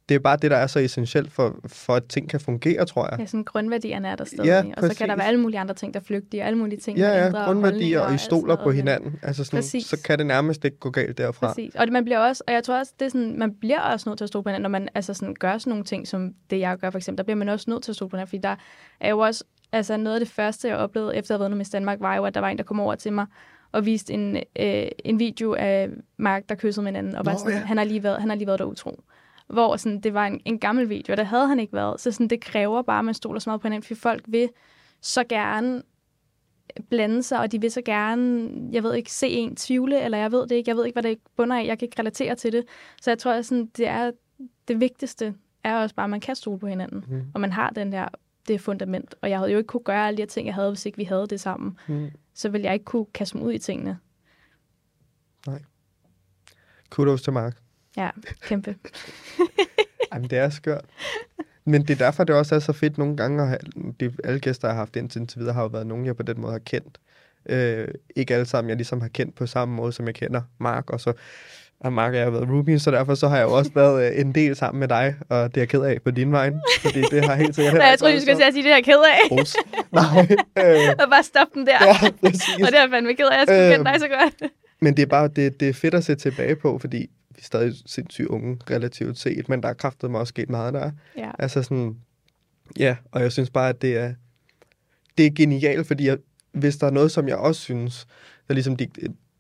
[0.10, 3.10] det er bare det, der er så essentielt for, for at ting kan fungere, tror
[3.12, 3.20] jeg.
[3.20, 4.46] Ja, sådan grundværdierne er der stadig.
[4.46, 6.80] Ja, og så kan der være alle mulige andre ting, der flygter, og alle mulige
[6.80, 9.20] ting, Ja, ja, ændrer grundværdier, holdninger og I stoler på hinanden.
[9.22, 9.86] Altså sådan, Præcis.
[9.86, 11.48] så kan det nærmest ikke gå galt derfra.
[11.48, 11.76] Præcis.
[11.76, 14.10] Og det, man bliver også, og jeg tror også, det er sådan, man bliver også
[14.10, 16.34] nødt til at stole på hinanden, når man altså sådan, gør sådan nogle ting, som
[16.50, 18.30] det jeg gør for eksempel, der bliver man også nødt til at stole på hinanden,
[18.30, 18.56] fordi der
[19.00, 21.66] er jo også, altså noget af det første, jeg oplevede efter at have været med
[21.66, 23.26] Danmark, var jo, at der var en, der kom over til mig
[23.72, 27.38] og viste en, øh, en video af Mark, der kyssede med hinanden, og var Nå,
[27.38, 27.60] sådan, ja.
[27.60, 29.02] han, har lige været, han har lige været der utro.
[29.48, 32.02] Hvor sådan, det var en, en gammel video, og der havde han ikke været.
[32.02, 34.50] Så sådan, det kræver bare, at man stoler så meget på hinanden, fordi folk vil
[35.02, 35.82] så gerne
[36.90, 40.32] blande sig, og de vil så gerne, jeg ved ikke, se en tvivle, eller jeg
[40.32, 42.54] ved det ikke, jeg ved ikke, hvad det bunder af, jeg kan ikke relatere til
[42.54, 42.66] det.
[43.02, 44.12] Så jeg tror, at sådan, det er
[44.68, 47.24] det vigtigste, er også bare, at man kan stole på hinanden, mm.
[47.34, 48.08] og man har den der,
[48.48, 49.16] det fundament.
[49.22, 50.98] Og jeg havde jo ikke kunne gøre alle de her ting, jeg havde, hvis ikke
[50.98, 51.78] vi havde det sammen.
[51.88, 52.10] Mm.
[52.34, 54.00] Så ville jeg ikke kunne kaste mig ud i tingene.
[55.48, 55.62] Nej.
[56.90, 57.65] Kudos til Mark.
[57.98, 58.10] Ja,
[58.42, 58.76] kæmpe.
[60.14, 60.86] Jamen, det er skørt.
[61.66, 63.68] Men det er derfor, det også er så fedt nogle gange, at
[64.00, 66.42] de, alle gæster, jeg har haft indtil videre, har jo været nogen, jeg på den
[66.42, 66.98] måde har kendt.
[67.50, 70.90] Øh, ikke alle sammen, jeg ligesom har kendt på samme måde, som jeg kender Mark,
[70.90, 71.14] og så
[71.80, 74.12] og Mark og jeg har været roomies, så derfor så har jeg jo også været
[74.12, 76.52] øh, en del sammen med dig, og det er jeg ked af på din vej,
[76.82, 77.74] fordi det har helt sikkert...
[77.84, 79.32] Nej, jeg tror, du skal sige, det er jeg ked af.
[79.32, 79.56] Ros.
[79.92, 80.28] Nej.
[80.58, 81.78] Øh, og bare stoppe den der.
[81.86, 82.66] Ja, præcis.
[82.66, 84.52] og det er fandme ked af, jeg skulle øh, kende dig så godt.
[84.82, 87.46] men det er bare, det, det er fedt at se tilbage på, fordi vi er
[87.46, 90.92] stadig sindssygt unge, relativt set, men der er kraftet mig også sket meget der.
[91.18, 91.32] Ja.
[91.40, 91.98] Altså sådan,
[92.80, 94.14] ja, og jeg synes bare, at det er,
[95.18, 96.18] det er genialt, fordi jeg,
[96.52, 98.08] hvis der er noget, som jeg også synes,
[98.48, 98.78] der ligesom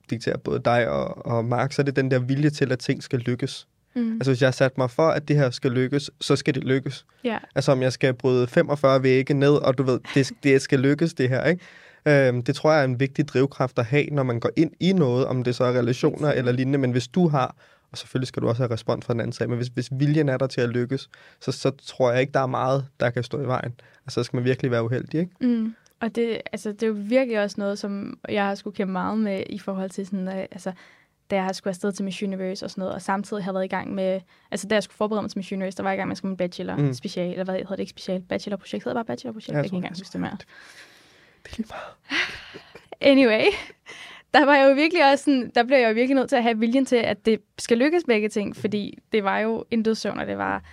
[0.09, 3.03] dikterer både dig og, og Mark, så er det den der vilje til, at ting
[3.03, 3.67] skal lykkes.
[3.95, 4.13] Mm.
[4.13, 6.63] Altså hvis jeg har sat mig for, at det her skal lykkes, så skal det
[6.63, 7.05] lykkes.
[7.25, 7.41] Yeah.
[7.55, 11.13] Altså om jeg skal bryde 45 vægge ned, og du ved, det, det skal lykkes
[11.13, 11.63] det her, ikke?
[12.07, 14.93] Øhm, det tror jeg er en vigtig drivkraft at have, når man går ind i
[14.93, 17.55] noget, om det så er relationer eller lignende, men hvis du har,
[17.95, 20.29] og selvfølgelig skal du også have respons fra den anden side, men hvis, hvis viljen
[20.29, 23.23] er der til at lykkes, så, så tror jeg ikke, der er meget, der kan
[23.23, 23.73] stå i vejen.
[24.05, 25.31] Altså så skal man virkelig være uheldig, ikke?
[25.41, 25.75] Mm.
[25.99, 29.17] Og det, altså, det er jo virkelig også noget, som jeg har skulle kæmpe meget
[29.17, 30.71] med i forhold til sådan, øh, altså,
[31.31, 33.65] da jeg har skulle afsted til Miss Universe og sådan noget, og samtidig har været
[33.65, 34.21] i gang med,
[34.51, 36.13] altså da jeg skulle forberede mig til Miss Universe, der var jeg i gang med
[36.13, 36.93] at skrive min bachelor mm.
[36.93, 39.75] special, eller hvad hedder det ikke special, bachelorprojekt, hedder bare bachelorprojekt, jeg, jeg kan ikke
[39.75, 40.37] engang huske det mere.
[41.43, 42.19] Det er lige meget.
[43.01, 43.45] Anyway,
[44.35, 46.43] der var jeg jo virkelig også sådan, der blev jeg jo virkelig nødt til at
[46.43, 50.19] have viljen til, at det skal lykkes begge ting, fordi det var jo en dødsøvn,
[50.19, 50.63] og det var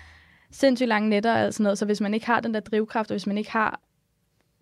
[0.51, 3.15] sindssygt lange nætter og sådan noget, så hvis man ikke har den der drivkraft, og
[3.15, 3.81] hvis man ikke har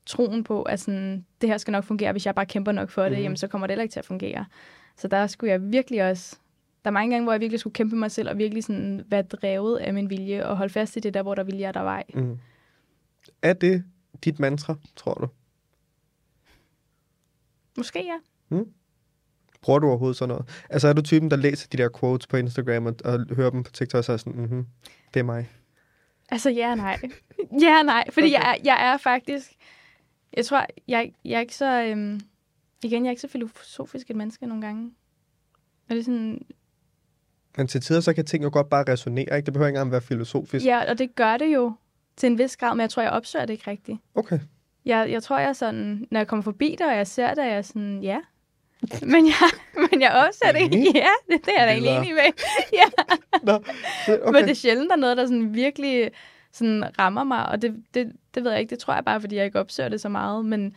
[0.06, 3.02] troen på, at sådan, det her skal nok fungere, hvis jeg bare kæmper nok for
[3.02, 3.22] det, mm.
[3.22, 4.44] jamen så kommer det heller ikke til at fungere.
[4.96, 6.36] Så der skulle jeg virkelig også...
[6.84, 9.22] Der er mange gange, hvor jeg virkelig skulle kæmpe mig selv, og virkelig sådan være
[9.22, 11.82] drevet af min vilje, og holde fast i det der, hvor der vilje er der
[11.82, 12.04] vej.
[12.14, 12.38] Mm.
[13.42, 13.84] Er det
[14.24, 15.28] dit mantra, tror du?
[17.76, 18.16] Måske ja.
[18.56, 18.72] Mm.
[19.62, 20.64] Bruger du overhovedet sådan noget?
[20.70, 23.62] Altså er du typen, der læser de der quotes på Instagram og, og hører dem
[23.62, 24.66] på TikTok og så er sådan, mm-hmm,
[25.14, 25.48] det er mig?
[26.30, 27.00] Altså ja og nej.
[27.62, 28.44] ja og nej, fordi okay.
[28.44, 29.52] jeg, jeg er faktisk...
[30.36, 31.84] Jeg tror, jeg, jeg er ikke så...
[31.84, 32.20] Øhm,
[32.82, 34.90] igen, jeg er ikke så filosofisk et menneske nogle gange.
[35.88, 36.42] Er det sådan...
[37.56, 39.46] Men til tider, så kan ting jo godt bare resonere, ikke?
[39.46, 40.66] Det behøver ikke engang være filosofisk.
[40.66, 41.72] Ja, og det gør det jo
[42.16, 43.98] til en vis grad, men jeg tror, jeg opsøger det ikke rigtigt.
[44.14, 44.38] Okay.
[44.84, 47.54] Jeg, jeg tror, jeg sådan, når jeg kommer forbi det, og jeg ser det, er
[47.54, 48.20] jeg sådan, ja.
[49.12, 50.84] Men jeg, men jeg opsøger det.
[50.94, 52.32] Ja, det, det er jeg da egentlig enig med.
[52.80, 52.84] ja.
[53.42, 54.32] Nå, okay.
[54.32, 56.10] Men det er sjældent, der er noget, der sådan virkelig
[56.52, 58.70] sådan rammer mig, og det, det, det ved jeg ikke.
[58.70, 60.76] Det tror jeg bare, fordi jeg ikke opsøger det så meget, men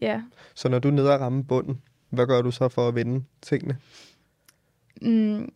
[0.00, 0.22] ja.
[0.54, 3.24] Så når du er nede og ramme bunden, hvad gør du så for at vinde
[3.42, 3.78] tingene?
[5.02, 5.52] Mm.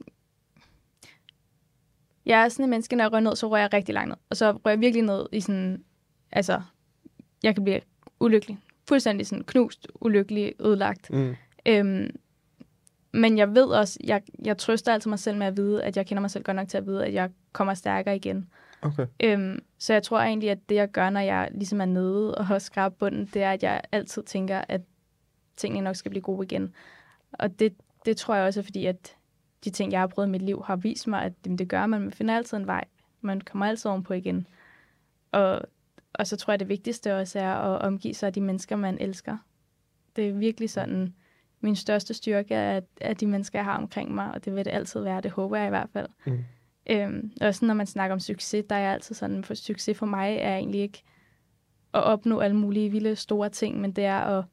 [2.27, 4.17] Jeg er sådan en menneske, når jeg rører ned, så rører jeg rigtig langt ned.
[4.31, 5.85] Og så rører jeg virkelig ned i sådan,
[6.33, 6.63] altså,
[7.43, 7.81] jeg kan blive
[8.21, 8.59] ulykkelig.
[8.89, 11.11] Fuldstændig sådan knust, ulykkelig, ødelagt.
[11.11, 11.37] Mm.
[11.67, 12.11] Øhm,
[13.13, 16.07] men jeg ved også, jeg, jeg trøster altid mig selv med at vide, at jeg
[16.07, 18.49] kender mig selv godt nok til at vide, at jeg kommer stærkere igen.
[18.83, 19.07] Okay.
[19.23, 22.47] Øhm, så jeg tror egentlig, at det, jeg gør, når jeg ligesom er nede og
[22.47, 24.81] har skrabt bunden, det er, at jeg altid tænker, at
[25.57, 26.75] tingene nok skal blive gode igen.
[27.33, 27.75] Og det,
[28.05, 29.17] det tror jeg også er fordi, at
[29.65, 32.01] de ting, jeg har prøvet i mit liv, har vist mig, at det gør man.
[32.01, 32.85] Man finder altid en vej.
[33.21, 34.47] Man kommer altid ovenpå igen.
[35.33, 35.63] Og,
[36.13, 38.99] og så tror jeg, det vigtigste også er at omgive sig af de mennesker, man
[39.01, 39.37] elsker.
[40.17, 41.15] Det er virkelig sådan,
[41.61, 44.71] min største styrke er, at de mennesker, jeg har omkring mig, og det vil det
[44.71, 45.21] altid være.
[45.21, 46.09] Det håber jeg i hvert fald.
[46.27, 46.39] Mm.
[46.91, 50.37] Øhm, også når man snakker om succes, der er altid sådan, for succes for mig
[50.37, 51.03] er egentlig ikke
[51.95, 54.45] at opnå alle mulige vilde store ting, men det er at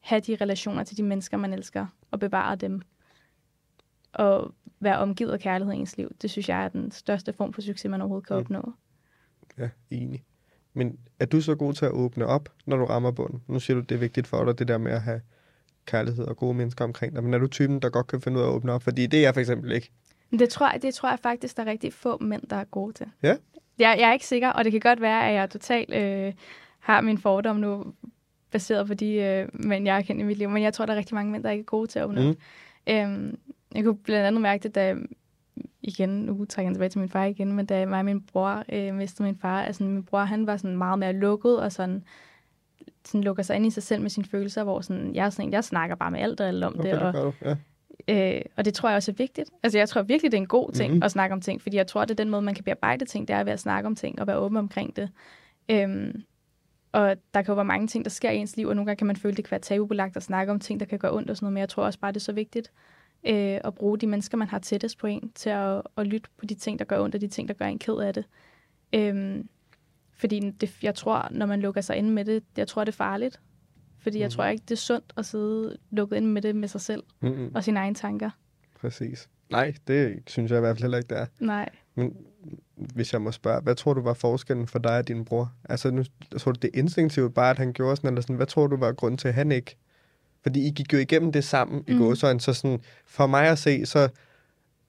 [0.00, 2.82] have de relationer til de mennesker, man elsker, og bevare dem.
[4.12, 6.12] Og være omgivet af kærlighed i ens liv.
[6.22, 8.74] Det synes jeg er den største form for succes, man overhovedet kan mm.
[9.58, 10.24] Ja, enig.
[10.74, 13.42] Men er du så god til at åbne op, når du rammer bunden?
[13.48, 15.20] Nu siger du, det er vigtigt for dig, det der med at have
[15.86, 17.24] kærlighed og gode mennesker omkring dig.
[17.24, 18.82] Men er du typen, der godt kan finde ud af at åbne op?
[18.82, 19.90] Fordi det er jeg for eksempel ikke.
[20.30, 22.92] Det tror, jeg, det tror jeg faktisk, der er rigtig få mænd, der er gode
[22.92, 23.06] til.
[23.22, 23.36] Ja?
[23.78, 26.32] Jeg, jeg er ikke sikker, og det kan godt være, at jeg totalt øh,
[26.78, 27.84] har min fordom nu,
[28.50, 30.48] baseret på de øh, mænd, jeg har kendt i mit liv.
[30.48, 32.22] Men jeg tror, der er rigtig mange mænd, der ikke er gode til at åbne
[32.22, 32.28] mm.
[32.28, 32.36] op.
[32.86, 33.38] Øhm,
[33.74, 34.96] jeg kunne blandt andet mærke det, da
[35.82, 38.64] igen, nu trækker jeg tilbage til min far igen, men da mig og min bror
[38.72, 42.02] øh, mistede min far, altså min bror, han var sådan meget mere lukket, og sådan,
[43.04, 45.64] sådan lukker sig ind i sig selv med sine følelser, hvor sådan, jeg, sådan, jeg
[45.64, 47.02] snakker bare med alt og alt om okay, det.
[47.02, 47.56] Og, det ja.
[48.08, 49.50] Øh, og det tror jeg også er vigtigt.
[49.62, 51.02] Altså jeg tror virkelig, det er en god ting mm-hmm.
[51.02, 53.28] at snakke om ting, fordi jeg tror, det er den måde, man kan bearbejde ting,
[53.28, 55.10] det er ved at snakke om ting og være åben omkring det.
[55.68, 56.22] Øhm,
[56.92, 58.98] og der kan jo være mange ting, der sker i ens liv, og nogle gange
[58.98, 61.30] kan man føle, det kan være tabubelagt at snakke om ting, der kan gøre ondt
[61.30, 62.72] og sådan noget, men jeg tror også bare, det er så vigtigt
[63.26, 66.46] øh, at bruge de mennesker, man har tættest på en, til at, at lytte på
[66.46, 68.24] de ting, der gør ondt, og de ting, der gør en ked af det.
[68.92, 69.48] Øhm,
[70.12, 72.96] fordi det, jeg tror, når man lukker sig ind med det, jeg tror, det er
[72.96, 73.40] farligt.
[73.98, 74.22] Fordi mm.
[74.22, 77.02] jeg tror ikke, det er sundt at sidde lukket ind med det med sig selv
[77.20, 77.50] Mm-mm.
[77.54, 78.30] og sine egne tanker.
[78.80, 79.28] Præcis.
[79.50, 81.26] Nej, det synes jeg i hvert fald heller ikke, det er.
[81.40, 81.68] Nej.
[81.94, 82.16] Men
[82.94, 85.52] hvis jeg må spørge, hvad tror du var forskellen for dig og din bror?
[85.64, 86.04] Altså, nu
[86.38, 88.76] tror du, det er instinktivt bare, at han gjorde sådan, eller sådan, hvad tror du
[88.76, 89.76] var grund til, at han ikke?
[90.44, 91.94] Fordi I gik jo igennem det sammen mm.
[91.94, 94.08] i gåsøjne, så sådan, for mig at se, så,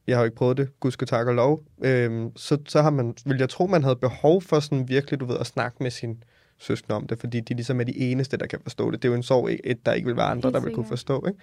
[0.07, 2.89] jeg har jo ikke prøvet det, gud skal tak og lov, øhm, så, så har
[2.89, 5.91] man, vil jeg tro, man havde behov for sådan virkelig, du ved, at snakke med
[5.91, 6.23] sin
[6.57, 9.01] søskende om det, fordi de ligesom er de eneste, der kan forstå det.
[9.01, 11.25] Det er jo en sorg, et, der ikke vil være andre, der vil kunne forstå,
[11.27, 11.39] ikke?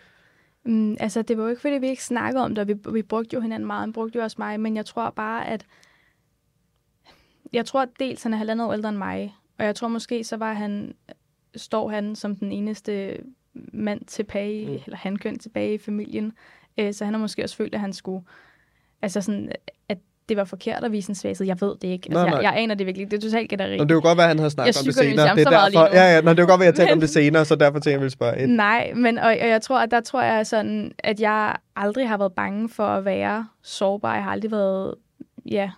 [0.64, 3.34] Mm, altså, det var jo ikke, fordi vi ikke snakkede om det, vi, vi brugte
[3.34, 5.66] jo hinanden meget, han brugte jo også mig, men jeg tror bare, at
[7.52, 10.24] jeg tror at dels, han er halvandet år ældre end mig, og jeg tror måske,
[10.24, 10.94] så var han,
[11.56, 13.18] står han som den eneste
[13.72, 14.72] mand tilbage, Mm.
[14.86, 16.32] eller hankøn tilbage i familien,
[16.78, 18.24] øh, så han har måske også følt, at han skulle,
[19.02, 19.52] altså sådan,
[19.88, 19.98] at
[20.28, 21.46] det var forkert at vise en svaghed.
[21.46, 22.06] Jeg ved det ikke.
[22.10, 22.36] Altså, Nej, nej.
[22.36, 23.10] Jeg, jeg aner det virkelig.
[23.10, 23.76] Det er totalt gætteri.
[23.78, 25.36] Nå, det jo godt være, at han havde snakket Jeg om det senere.
[25.36, 27.10] Det er derfor, ja, ja, nå, det jo godt være, at jeg talte om det
[27.10, 28.52] senere, så derfor tænkte jeg, jeg ville spørge ind.
[28.52, 32.16] Nej, men og, og jeg tror, at der tror jeg sådan, at jeg aldrig har
[32.18, 34.14] været bange for at være sårbar.
[34.14, 34.94] Jeg har aldrig været,
[35.50, 35.70] ja.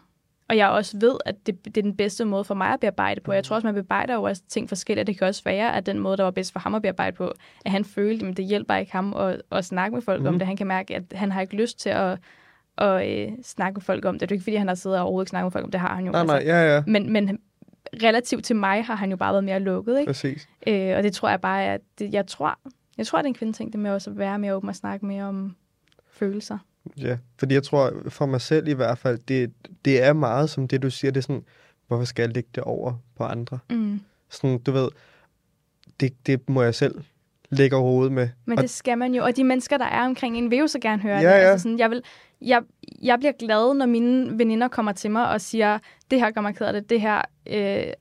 [0.48, 3.20] Og jeg også ved, at det, det er den bedste måde for mig at bearbejde
[3.20, 3.32] på.
[3.32, 5.06] Jeg tror også, man bearbejder jo også ting forskelligt.
[5.06, 7.32] Det kan også være, at den måde, der var bedst for ham at bearbejde på,
[7.64, 10.24] at han følte, at det hjælper ikke ham at, at snakke med folk mm.
[10.24, 10.34] Mhm.
[10.34, 10.46] om det.
[10.46, 12.18] Han kan mærke, at han har ikke lyst til at,
[12.78, 14.20] at øh, snakke med folk om det.
[14.20, 15.80] Det er jo ikke, fordi han har siddet og overhovedet snakket med folk om det.
[15.80, 16.12] har han jo.
[16.12, 17.38] Nej, nej, ja, ja, Men, men
[18.02, 20.08] relativt til mig har han jo bare været mere lukket, ikke?
[20.08, 20.48] præcis.
[20.66, 22.58] Øh, og det tror jeg bare, at det, jeg tror,
[22.98, 25.06] jeg tror, det er en kvindeting, det med også at være mere åben og snakke
[25.06, 25.56] mere om
[26.12, 26.58] følelser.
[26.98, 29.52] Ja, fordi jeg tror, for mig selv i hvert fald, det,
[29.84, 31.44] det er meget som det, du siger, det er sådan,
[31.86, 33.58] hvorfor skal jeg lægge det over på andre?
[33.70, 34.00] Mm.
[34.30, 34.88] Sådan, du ved,
[36.00, 36.94] det, det må jeg selv
[37.50, 38.28] lægge over hovedet med.
[38.44, 40.66] Men Og- det skal man jo, og de mennesker, der er omkring en, vil jo
[40.66, 41.24] så gerne høre Ja, det.
[41.24, 41.50] ja.
[41.50, 42.02] Altså sådan, jeg, vil,
[42.40, 42.62] jeg,
[43.02, 45.78] jeg bliver glad, når mine veninder kommer til mig og siger,
[46.10, 47.16] det her gør mig ked af det, det her
[47.46, 47.92] øh,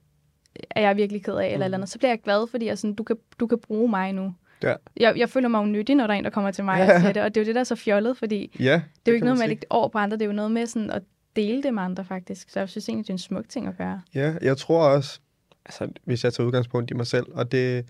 [0.72, 1.64] er jeg virkelig ked af, eller, Mm.
[1.64, 1.90] eller andet.
[1.90, 4.34] Så bliver jeg glad, fordi jeg sådan, du, kan, du kan bruge mig nu.
[4.64, 4.76] Ja.
[4.98, 6.96] Jeg, jeg føler mig unyttig, når der er en, der kommer til mig Ja.
[6.96, 8.74] og siger det, og det er jo det, der er så fjollet, fordi Ja, det
[8.74, 10.52] er jo ikke noget med at lægge det over på andre, det er jo noget
[10.52, 11.02] med sådan at
[11.36, 12.50] dele det med andre, faktisk.
[12.50, 14.02] Så jeg synes egentlig, det er en smuk ting at gøre.
[14.16, 15.20] Ja, jeg tror også,
[15.66, 17.86] altså, hvis jeg tager udgangspunkt i mig selv, og det,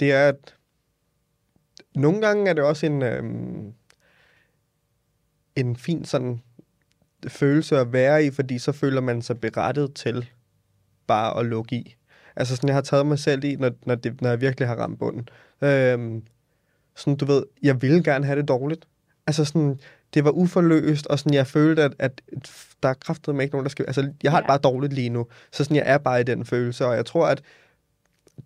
[0.00, 0.54] det er, at
[1.94, 3.72] nogle gange er det også en, øhm,
[5.56, 6.40] en fin sådan
[7.28, 10.30] følelse at være i, fordi så føler man sig berettet til
[11.06, 11.96] bare at lukke i.
[12.36, 14.76] Altså sådan, jeg har taget mig selv i, når, når, det, når jeg virkelig har
[14.76, 15.28] ramt bunden.
[15.62, 16.22] Øhm,
[16.96, 18.84] sådan, du ved, jeg ville gerne have det dårligt.
[19.26, 19.80] Altså sådan,
[20.14, 22.20] det var uforløst, og sådan, jeg følte, at, at
[22.82, 23.84] der er kraftet ikke nogen, der skal...
[23.86, 24.48] Altså, jeg har det Ja.
[24.48, 25.26] bare dårligt lige nu.
[25.52, 27.42] Så sådan, jeg er bare i den følelse, og jeg tror, at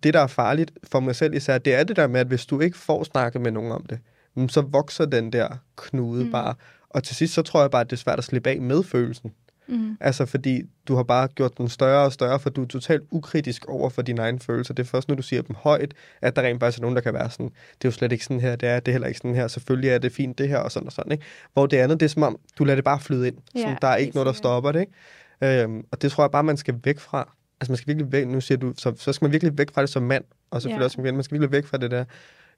[0.03, 2.45] det, der er farligt for mig selv især, det er det der med, at hvis
[2.45, 3.99] du ikke får snakket med nogen om det,
[4.35, 6.25] mm, så vokser den der knude.
[6.25, 6.31] Mm.
[6.31, 6.55] bare.
[6.89, 8.83] Og til sidst, så tror jeg bare, at det er svært at slippe af med
[8.83, 9.31] følelsen.
[9.69, 9.97] Mm.
[9.99, 13.65] Altså, fordi du har bare gjort den større og større, for du er totalt ukritisk
[13.65, 14.73] over for dine egne følelser.
[14.73, 17.01] Det er først, når du siger dem højt, at der rent faktisk er nogen, der
[17.01, 19.07] kan være sådan, det er jo slet ikke sådan her, det er, det er heller
[19.07, 21.23] ikke sådan her, selvfølgelig er det fint det her, og sådan og sådan, ikke?
[21.53, 23.37] Hvor det andet, det er som om, du lader det bare flyde ind.
[23.55, 24.79] Ja, Sådan, der er ikke noget, der stopper det,
[25.41, 25.63] ikke?
[25.63, 27.33] Øhm, og det tror jeg bare, man skal væk fra.
[27.61, 29.81] Altså, man skal virkelig væk, nu siger du, så, så skal man virkelig væk fra
[29.81, 30.85] det som mand, og selvfølgelig Ja.
[30.85, 32.05] også som kvinde, man skal virkelig væk fra det der.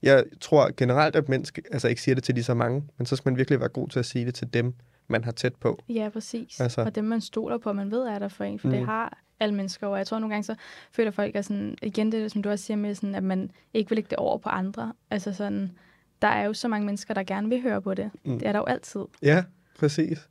[0.03, 3.15] Jeg tror generelt, at skal, altså ikke siger det til lige så mange, men så
[3.15, 4.73] skal man virkelig være god til at sige det til dem,
[5.09, 5.83] man har tæt på.
[5.89, 6.59] Ja, præcis.
[6.61, 6.81] Altså-.
[6.81, 8.73] Og dem, man stoler på, man ved er der for en, for mm.
[8.73, 9.87] Det har alle mennesker.
[9.87, 10.55] Og jeg tror nogle gange, så
[10.91, 13.89] føler folk, at sådan, igen det, som du også siger med, sådan, at man ikke
[13.89, 14.93] vil lægge det over på andre.
[15.11, 15.71] Altså sådan,
[16.21, 18.11] der er jo så mange mennesker, der gerne vil høre på det.
[18.25, 18.39] Mm.
[18.39, 19.01] Det er der jo altid.
[19.21, 19.43] Ja,
[19.79, 20.29] præcis.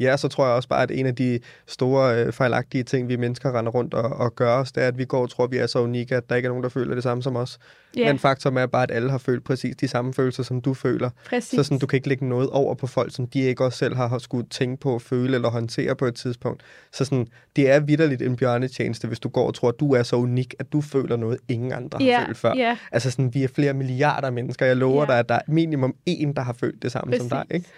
[0.00, 3.16] Ja, så tror jeg også bare, at en af de store øh, fejlagtige ting, vi
[3.16, 5.50] mennesker render rundt og, og gør os, det er, at vi går og tror, at
[5.50, 7.58] vi er så unikke, at der ikke er nogen, der føler det samme som os.
[7.96, 10.74] Ja, Men faktum er bare, at alle har følt præcis de samme følelser, som du
[10.74, 11.10] føler.
[11.28, 11.50] præcis.
[11.56, 13.94] Så sådan, du kan ikke lægge noget over på folk, som de ikke også selv
[13.96, 16.62] har, har skulle tænke på, føle eller håndtere på et tidspunkt.
[16.92, 17.26] Så sådan,
[17.56, 20.54] det er vidderligt en bjørnetjeneste, hvis du går og tror, at du er så unik,
[20.58, 22.54] at du føler noget, ingen andre har ja, følt før.
[22.56, 24.66] Ja, Altså sådan, vi er flere milliarder mennesker.
[24.66, 25.06] Jeg lover Ja.
[25.12, 27.38] dig, at der er minimum en, der har følt det samme som dig.
[27.50, 27.54] Præcis.
[27.54, 27.68] Ikke?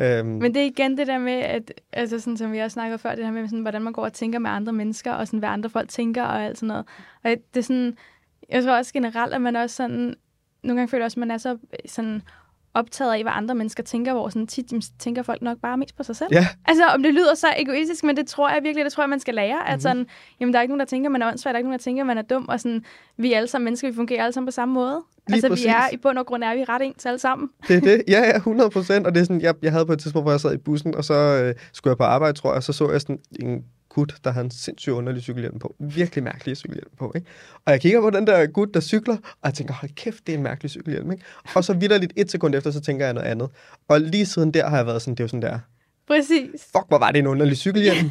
[0.00, 2.98] Øhm, Men det er igen det der med, at, altså sådan, som vi også snakkede
[2.98, 5.38] før, det her med, sådan, hvordan man går og tænker med andre mennesker, og sådan,
[5.38, 6.84] hvad andre folk tænker og alt sådan noget.
[7.24, 7.96] Og det er sådan,
[8.48, 10.14] jeg tror også generelt, at man også sådan,
[10.62, 12.22] nogle gange føler også, at man er så sådan,
[12.74, 16.02] optaget af, hvad andre mennesker tænker, hvor sådan tit tænker folk nok bare mest på
[16.02, 16.28] sig selv.
[16.32, 19.10] ja, Altså, om det lyder så egoistisk, men det tror jeg virkelig, det tror jeg,
[19.10, 19.54] man skal lære.
[19.54, 19.66] Mm-hmm.
[19.66, 19.74] Mhm.
[19.74, 20.06] At sådan,
[20.40, 21.82] jamen, der er ikke nogen, der tænker, man er åndssvagt, der er ikke nogen, der
[21.82, 22.84] tænker, man er dum, og sådan,
[23.16, 25.02] vi er alle sammen mennesker, vi fungerer alle sammen på samme måde.
[25.30, 25.64] Lige altså, præcis.
[25.66, 27.48] vi er, i bund og grund er vi ret ens alle sammen.
[27.68, 28.02] det er det.
[28.08, 29.06] Ja, ja, 100 procent.
[29.06, 30.94] Og det er sådan, jeg, jeg havde på et tidspunkt, hvor jeg sad i bussen,
[30.94, 33.64] og så øh, skulle jeg på arbejde, tror jeg, og så så jeg sådan en
[33.88, 35.74] gut, der har en sindssygt underlig cykelhjelm på.
[35.78, 37.26] Virkelig mærkelig cykelhjelm på, ikke?
[37.66, 40.32] Og jeg kigger på den der gut, der cykler, og jeg tænker, hold kæft, det
[40.32, 41.24] er en mærkelig cykelhjelm, ikke?
[41.54, 43.48] Og så vidderligt et sekund efter, så tænker jeg noget andet.
[43.88, 45.58] Og lige siden der har jeg været sådan, det er jo sådan der,
[46.06, 46.62] Præcis.
[46.62, 48.10] fuck, hvor var det en underlig cykelhjelm.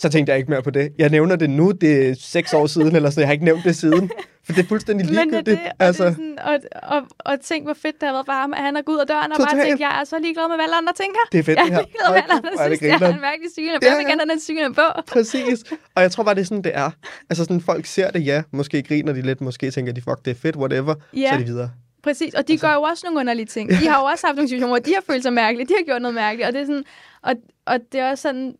[0.00, 0.92] så tænkte jeg ikke mere på det.
[0.98, 3.64] Jeg nævner det nu, det er seks år siden, eller sådan, jeg har ikke nævnt
[3.64, 4.10] det siden.
[4.44, 5.60] For det er fuldstændig Men det, ligegyldigt.
[5.64, 6.04] det, og, altså...
[6.04, 8.76] det sådan, og, og, og tænk, hvor fedt det har været for ham, at han
[8.76, 9.66] er gået ud af døren og bare Totalt.
[9.66, 11.20] tænkt, jeg er så ligeglad med, hvad alle andre tænker.
[11.32, 13.20] det er fedt, Jeg det er ligeglad med, hvad alle andre synes, jeg er en
[13.30, 13.82] mærkelig cykelhjelm.
[13.82, 14.86] Ja, Jeg vil gerne have den cykelhjelm på.
[15.14, 15.58] Præcis.
[15.94, 16.90] Og jeg tror bare, det er sådan, det er.
[17.30, 18.42] Altså sådan, folk ser det, ja.
[18.58, 20.94] Måske griner de lidt, måske tænker de, fuck, det er fedt, whatever.
[21.16, 21.28] Ja.
[21.28, 21.70] Så er de videre.
[22.02, 22.66] Præcis, og de altså...
[22.66, 23.70] gør jo også nogle underlige ting.
[23.70, 25.84] De har jo også haft nogle situationer, hvor de har følt sig mærkelige, de har
[25.84, 26.84] gjort noget mærkeligt, og det er sådan,
[27.22, 27.32] og,
[27.66, 28.54] og det er også sådan,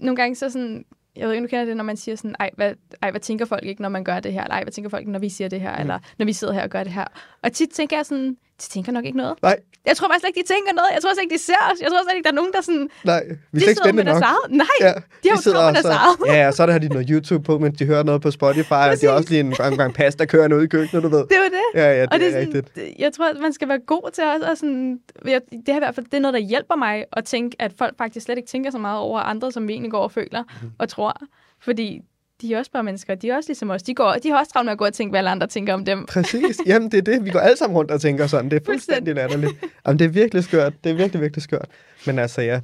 [0.00, 0.84] nogle gange så sådan,
[1.16, 3.44] jeg ved ikke, du kender det, når man siger sådan, ej hvad, ej, hvad tænker
[3.44, 5.48] folk ikke, når man gør det her, eller ej, hvad tænker folk, når vi siger
[5.48, 5.80] det her, mm.
[5.80, 7.04] eller når vi sidder her og gør det her.
[7.42, 9.34] Og tit tænker jeg sådan, de tænker nok ikke noget.
[9.42, 9.56] Nej,
[9.86, 10.88] Jeg tror faktisk ikke, de tænker noget.
[10.94, 11.78] Jeg tror slet ikke, de ser os.
[11.80, 13.22] Jeg tror slet ikke, der er nogen, der sådan, nej.
[13.52, 14.22] Vi er ikke spændende nok.
[14.22, 14.44] eget.
[14.50, 14.92] Nej, Ja,
[15.22, 16.16] de har jo med og deres eget.
[16.38, 19.00] ja, og så har de noget YouTube på, mens de hører noget på Spotify, og
[19.00, 21.18] de har også lige en gang, gang pasta kørende ud i køkkenet, du ved.
[21.32, 21.66] Det var det.
[21.80, 22.68] Ja, ja, det, og det er er rigtigt.
[22.74, 25.76] sådan, jeg tror, at man skal være god til også at sådan, jeg, det er
[25.76, 28.38] i hvert fald det er noget, der hjælper mig at tænke, at folk faktisk slet
[28.38, 30.70] ikke tænker så meget over andre, som vi egentlig går og føler Mhm.
[30.78, 31.16] og tror.
[31.62, 32.00] Fordi
[32.42, 33.14] de er også bare mennesker.
[33.14, 33.82] De er også ligesom os.
[33.82, 35.74] De, går, de har også travlt med at gå og tænke, hvad alle andre tænker
[35.74, 36.06] om dem.
[36.06, 36.60] Præcis.
[36.66, 37.24] Jamen, det er det.
[37.24, 38.50] Vi går alle sammen rundt og tænker sådan.
[38.50, 39.52] Det er fuldstændig latterligt.
[39.86, 40.72] Jamen, det er virkelig skørt.
[40.84, 41.68] Det er virkelig, virkelig skørt.
[42.06, 42.60] Men altså, ja.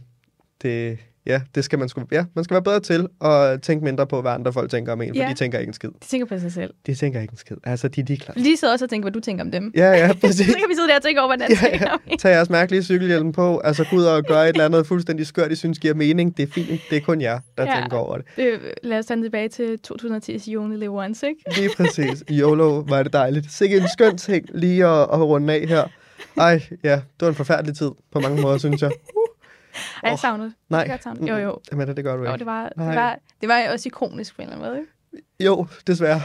[0.62, 2.02] Det, ja, det skal man sgu...
[2.12, 5.02] Ja, man skal være bedre til at tænke mindre på, hvad andre folk tænker om
[5.02, 5.28] en, for Ja.
[5.28, 5.88] de tænker ikke en skid.
[5.88, 6.74] De tænker på sig selv.
[6.86, 7.56] De tænker ikke en skid.
[7.64, 8.34] Altså, de, de er klar.
[8.36, 9.72] Lige sidder også og tænker, hvad du tænker om dem.
[9.76, 10.46] Ja, ja, præcis.
[10.46, 11.92] Så kan vi sidde der og tænke over, hvad den Ja, tænker ja.
[12.12, 12.18] om.
[12.18, 13.58] Tag jeres mærkelige cykelhjelm på.
[13.58, 16.36] Altså, gå ud og gøre et eller andet fuldstændig skørt, I synes giver mening.
[16.36, 16.80] Det er fint.
[16.90, 17.80] Det er kun jer, der Ja.
[17.80, 18.24] tænker over det.
[18.36, 18.50] Det,
[18.82, 21.40] lad os tage tilbage til 2010's You Only Live Once, ikke?
[21.56, 22.24] Lige præcis.
[22.30, 23.52] YOLO var det dejligt.
[23.52, 25.84] Sikke en skøn ting lige at, at runde af her.
[26.38, 28.90] Ej, ja, det var en forfærdelig tid på mange måder, synes jeg.
[30.04, 30.56] Ej, jeg savnede det.
[30.70, 30.84] Nej.
[30.88, 31.32] Jeg savnede det.
[31.32, 31.58] Jo, jo.
[31.72, 32.38] Jamen, det gør du Jo, ikke.
[32.38, 32.94] det var, det, Nej.
[32.94, 35.26] var, det var også ikonisk på en eller anden måde, ikke?
[35.44, 36.20] Jo, desværre.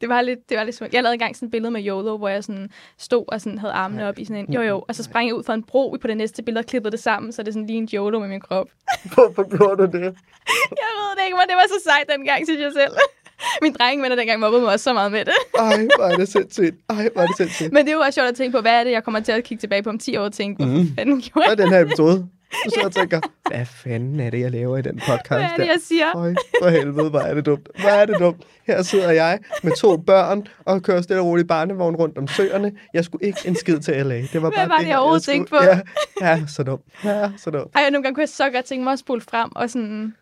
[0.00, 0.94] Det var lidt, det var lidt smukt.
[0.94, 3.72] Jeg lavede engang sådan et billede med YOLO, hvor jeg sådan stod og sådan havde
[3.72, 5.96] armene op i sådan en, jo jo, og så sprang jeg ud fra en bro
[6.00, 8.28] på det næste billede og klippede det sammen, så det sådan lige en YOLO med
[8.28, 8.66] min krop.
[9.14, 10.02] Hvorfor gjorde du det?
[10.82, 12.92] Jeg ved det ikke, men det var så sejt dengang, synes jeg selv.
[13.62, 15.34] Min drengevenner dengang mobbede mig også så meget med det.
[15.58, 16.74] Ej, hvor er det sindssygt.
[16.90, 17.72] Ej, hvor er det sindssygt.
[17.72, 19.44] Men det jo også sjovt at tænke på, hvad er det, jeg kommer til at
[19.44, 20.88] kigge tilbage på om 10 år og tænke, hvad Mm.
[20.98, 22.28] fanden gjorde Hvad er den her episode?
[22.64, 25.56] Du sidder og tænker, hvad fanden er det, jeg laver i den podcast Hvad er
[25.56, 26.16] det, jeg siger?
[26.16, 27.68] Øj, for helvede, hvor er det dumt.
[27.80, 28.42] Hvor er det dumt.
[28.66, 32.72] Her sidder jeg med to børn og kører stille og roligt barnevogn rundt om søerne.
[32.94, 34.14] Jeg skulle ikke en skid til LA.
[34.16, 35.46] Det var Hvad bare var det, jeg overhovedet skulle...
[35.46, 35.56] på?
[35.62, 35.80] Ja,
[36.20, 36.82] ja, så dumt.
[37.04, 37.70] Ja, så dumt.
[37.74, 40.14] Ej, og nogle gange kunne jeg så godt tænke mig at spole frem og sådan,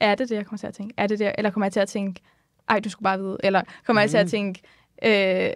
[0.00, 0.94] er det det, jeg kommer til at tænke?
[0.96, 1.32] Er det det?
[1.38, 2.20] Eller kommer jeg til at tænke,
[2.68, 3.36] ej, du skulle bare vide?
[3.44, 4.30] Eller kommer jeg til at Mm.
[4.30, 4.62] tænke,
[5.04, 5.50] øh,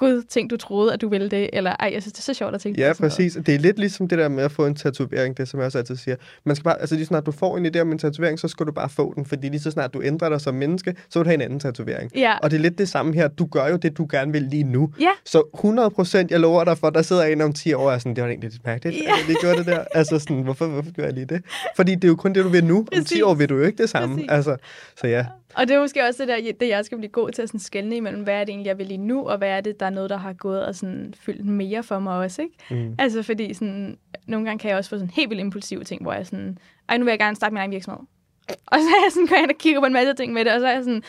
[0.00, 1.50] gud, tænk, du troede, at du ville det?
[1.52, 3.38] Eller ej, jeg synes, det er så sjovt at tænke Ja, på præcis.
[3.46, 5.78] Det er lidt ligesom det der med at få en tatovering, det som jeg også
[5.78, 6.16] altid siger.
[6.44, 8.66] Man skal bare, altså lige snart du får en idé om en tatovering, så skal
[8.66, 11.24] du bare få den, fordi lige så snart du ændrer dig som menneske, så vil
[11.24, 12.10] du have en anden tatovering.
[12.14, 12.22] noget.
[12.26, 13.28] Ja, Og det er lidt det samme her.
[13.28, 14.92] Du gør jo det, du gerne vil lige nu.
[15.00, 15.10] Ja.
[15.24, 17.98] Så 100 procent, jeg lover dig for, der sidder en om 10 år og er
[17.98, 19.02] sådan, det var egentlig lidt mærkeligt, Ja.
[19.02, 19.84] at jeg lige gjorde det der.
[19.94, 21.42] Altså sådan, hvorfor, hvorfor gør jeg lige det?
[21.76, 22.78] Fordi det er jo kun det, du vil nu.
[22.78, 23.22] Om 10 Præcis.
[23.22, 24.14] år vil du jo ikke det samme.
[24.14, 24.30] Præcis.
[24.30, 24.56] Altså,
[25.00, 27.42] så ja, og det er måske også det der, det jeg skal blive god til
[27.42, 29.60] at sådan skelne imellem, hvad er det egentlig, jeg vil lige nu, og hvad er
[29.60, 32.54] det, der er noget, der har gået og sådan fyldt mere for mig også, ikke?
[32.70, 32.94] mm.
[32.98, 36.12] Altså fordi sådan, nogle gange kan jeg også få sådan helt vildt impulsive ting, hvor
[36.12, 38.06] jeg sådan, ej, nu vil jeg gerne starte min egen virksomhed.
[38.48, 40.44] Og så er jeg sådan, går jeg ind og kigger på en masse ting med
[40.44, 41.02] det, og så er jeg sådan,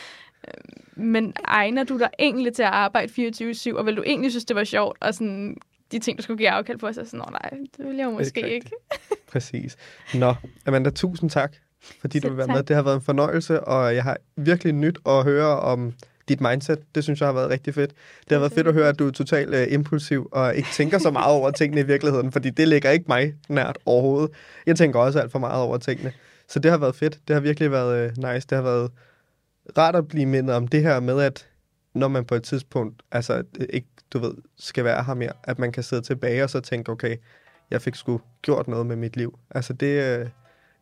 [0.48, 3.12] øh, men egner du dig egentlig til at arbejde
[3.72, 5.56] 24-7, og vil du egentlig synes, det var sjovt, og sådan,
[5.92, 8.40] de ting, du skulle give afkald på, så sådan, nej, det vil jeg jo måske
[8.40, 8.70] Ikke ikke.
[9.32, 9.76] præcis.
[10.14, 10.34] Nå,
[10.66, 11.56] Amanda, tusind tak,
[12.00, 12.56] fordi du Selv vil være tak.
[12.56, 12.62] med.
[12.62, 15.92] Det har været en fornøjelse, og jeg har virkelig nyt at høre om
[16.28, 16.78] dit mindset.
[16.94, 17.90] Det synes jeg har været rigtig fedt.
[18.20, 20.98] Det har været fedt at høre, at du er totalt uh, impulsiv og ikke tænker
[20.98, 24.30] så meget over tingene i virkeligheden, fordi det ligger ikke mig nært overhovedet.
[24.66, 26.12] Jeg tænker også alt for meget over tingene.
[26.48, 27.18] Så det har været fedt.
[27.28, 28.46] Det har virkelig været uh, nice.
[28.50, 28.90] Det har været
[29.78, 31.46] rart at blive mindet om det her med, at
[31.94, 35.58] når man på et tidspunkt altså, øh, ikke du ved, skal være her mere, at
[35.58, 37.16] man kan sidde tilbage og så tænke, okay,
[37.70, 39.38] jeg fik sgu gjort noget med mit liv.
[39.50, 40.26] Altså det, øh,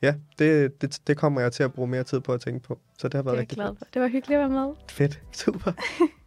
[0.03, 2.78] ja, det, det, det kommer jeg til at bruge mere tid på at tænke på.
[2.98, 3.86] Så det har Det været jeg rigtig glad for.
[3.94, 4.74] Det var hyggeligt at være med.
[4.90, 5.20] Fedt.
[5.32, 5.72] Super.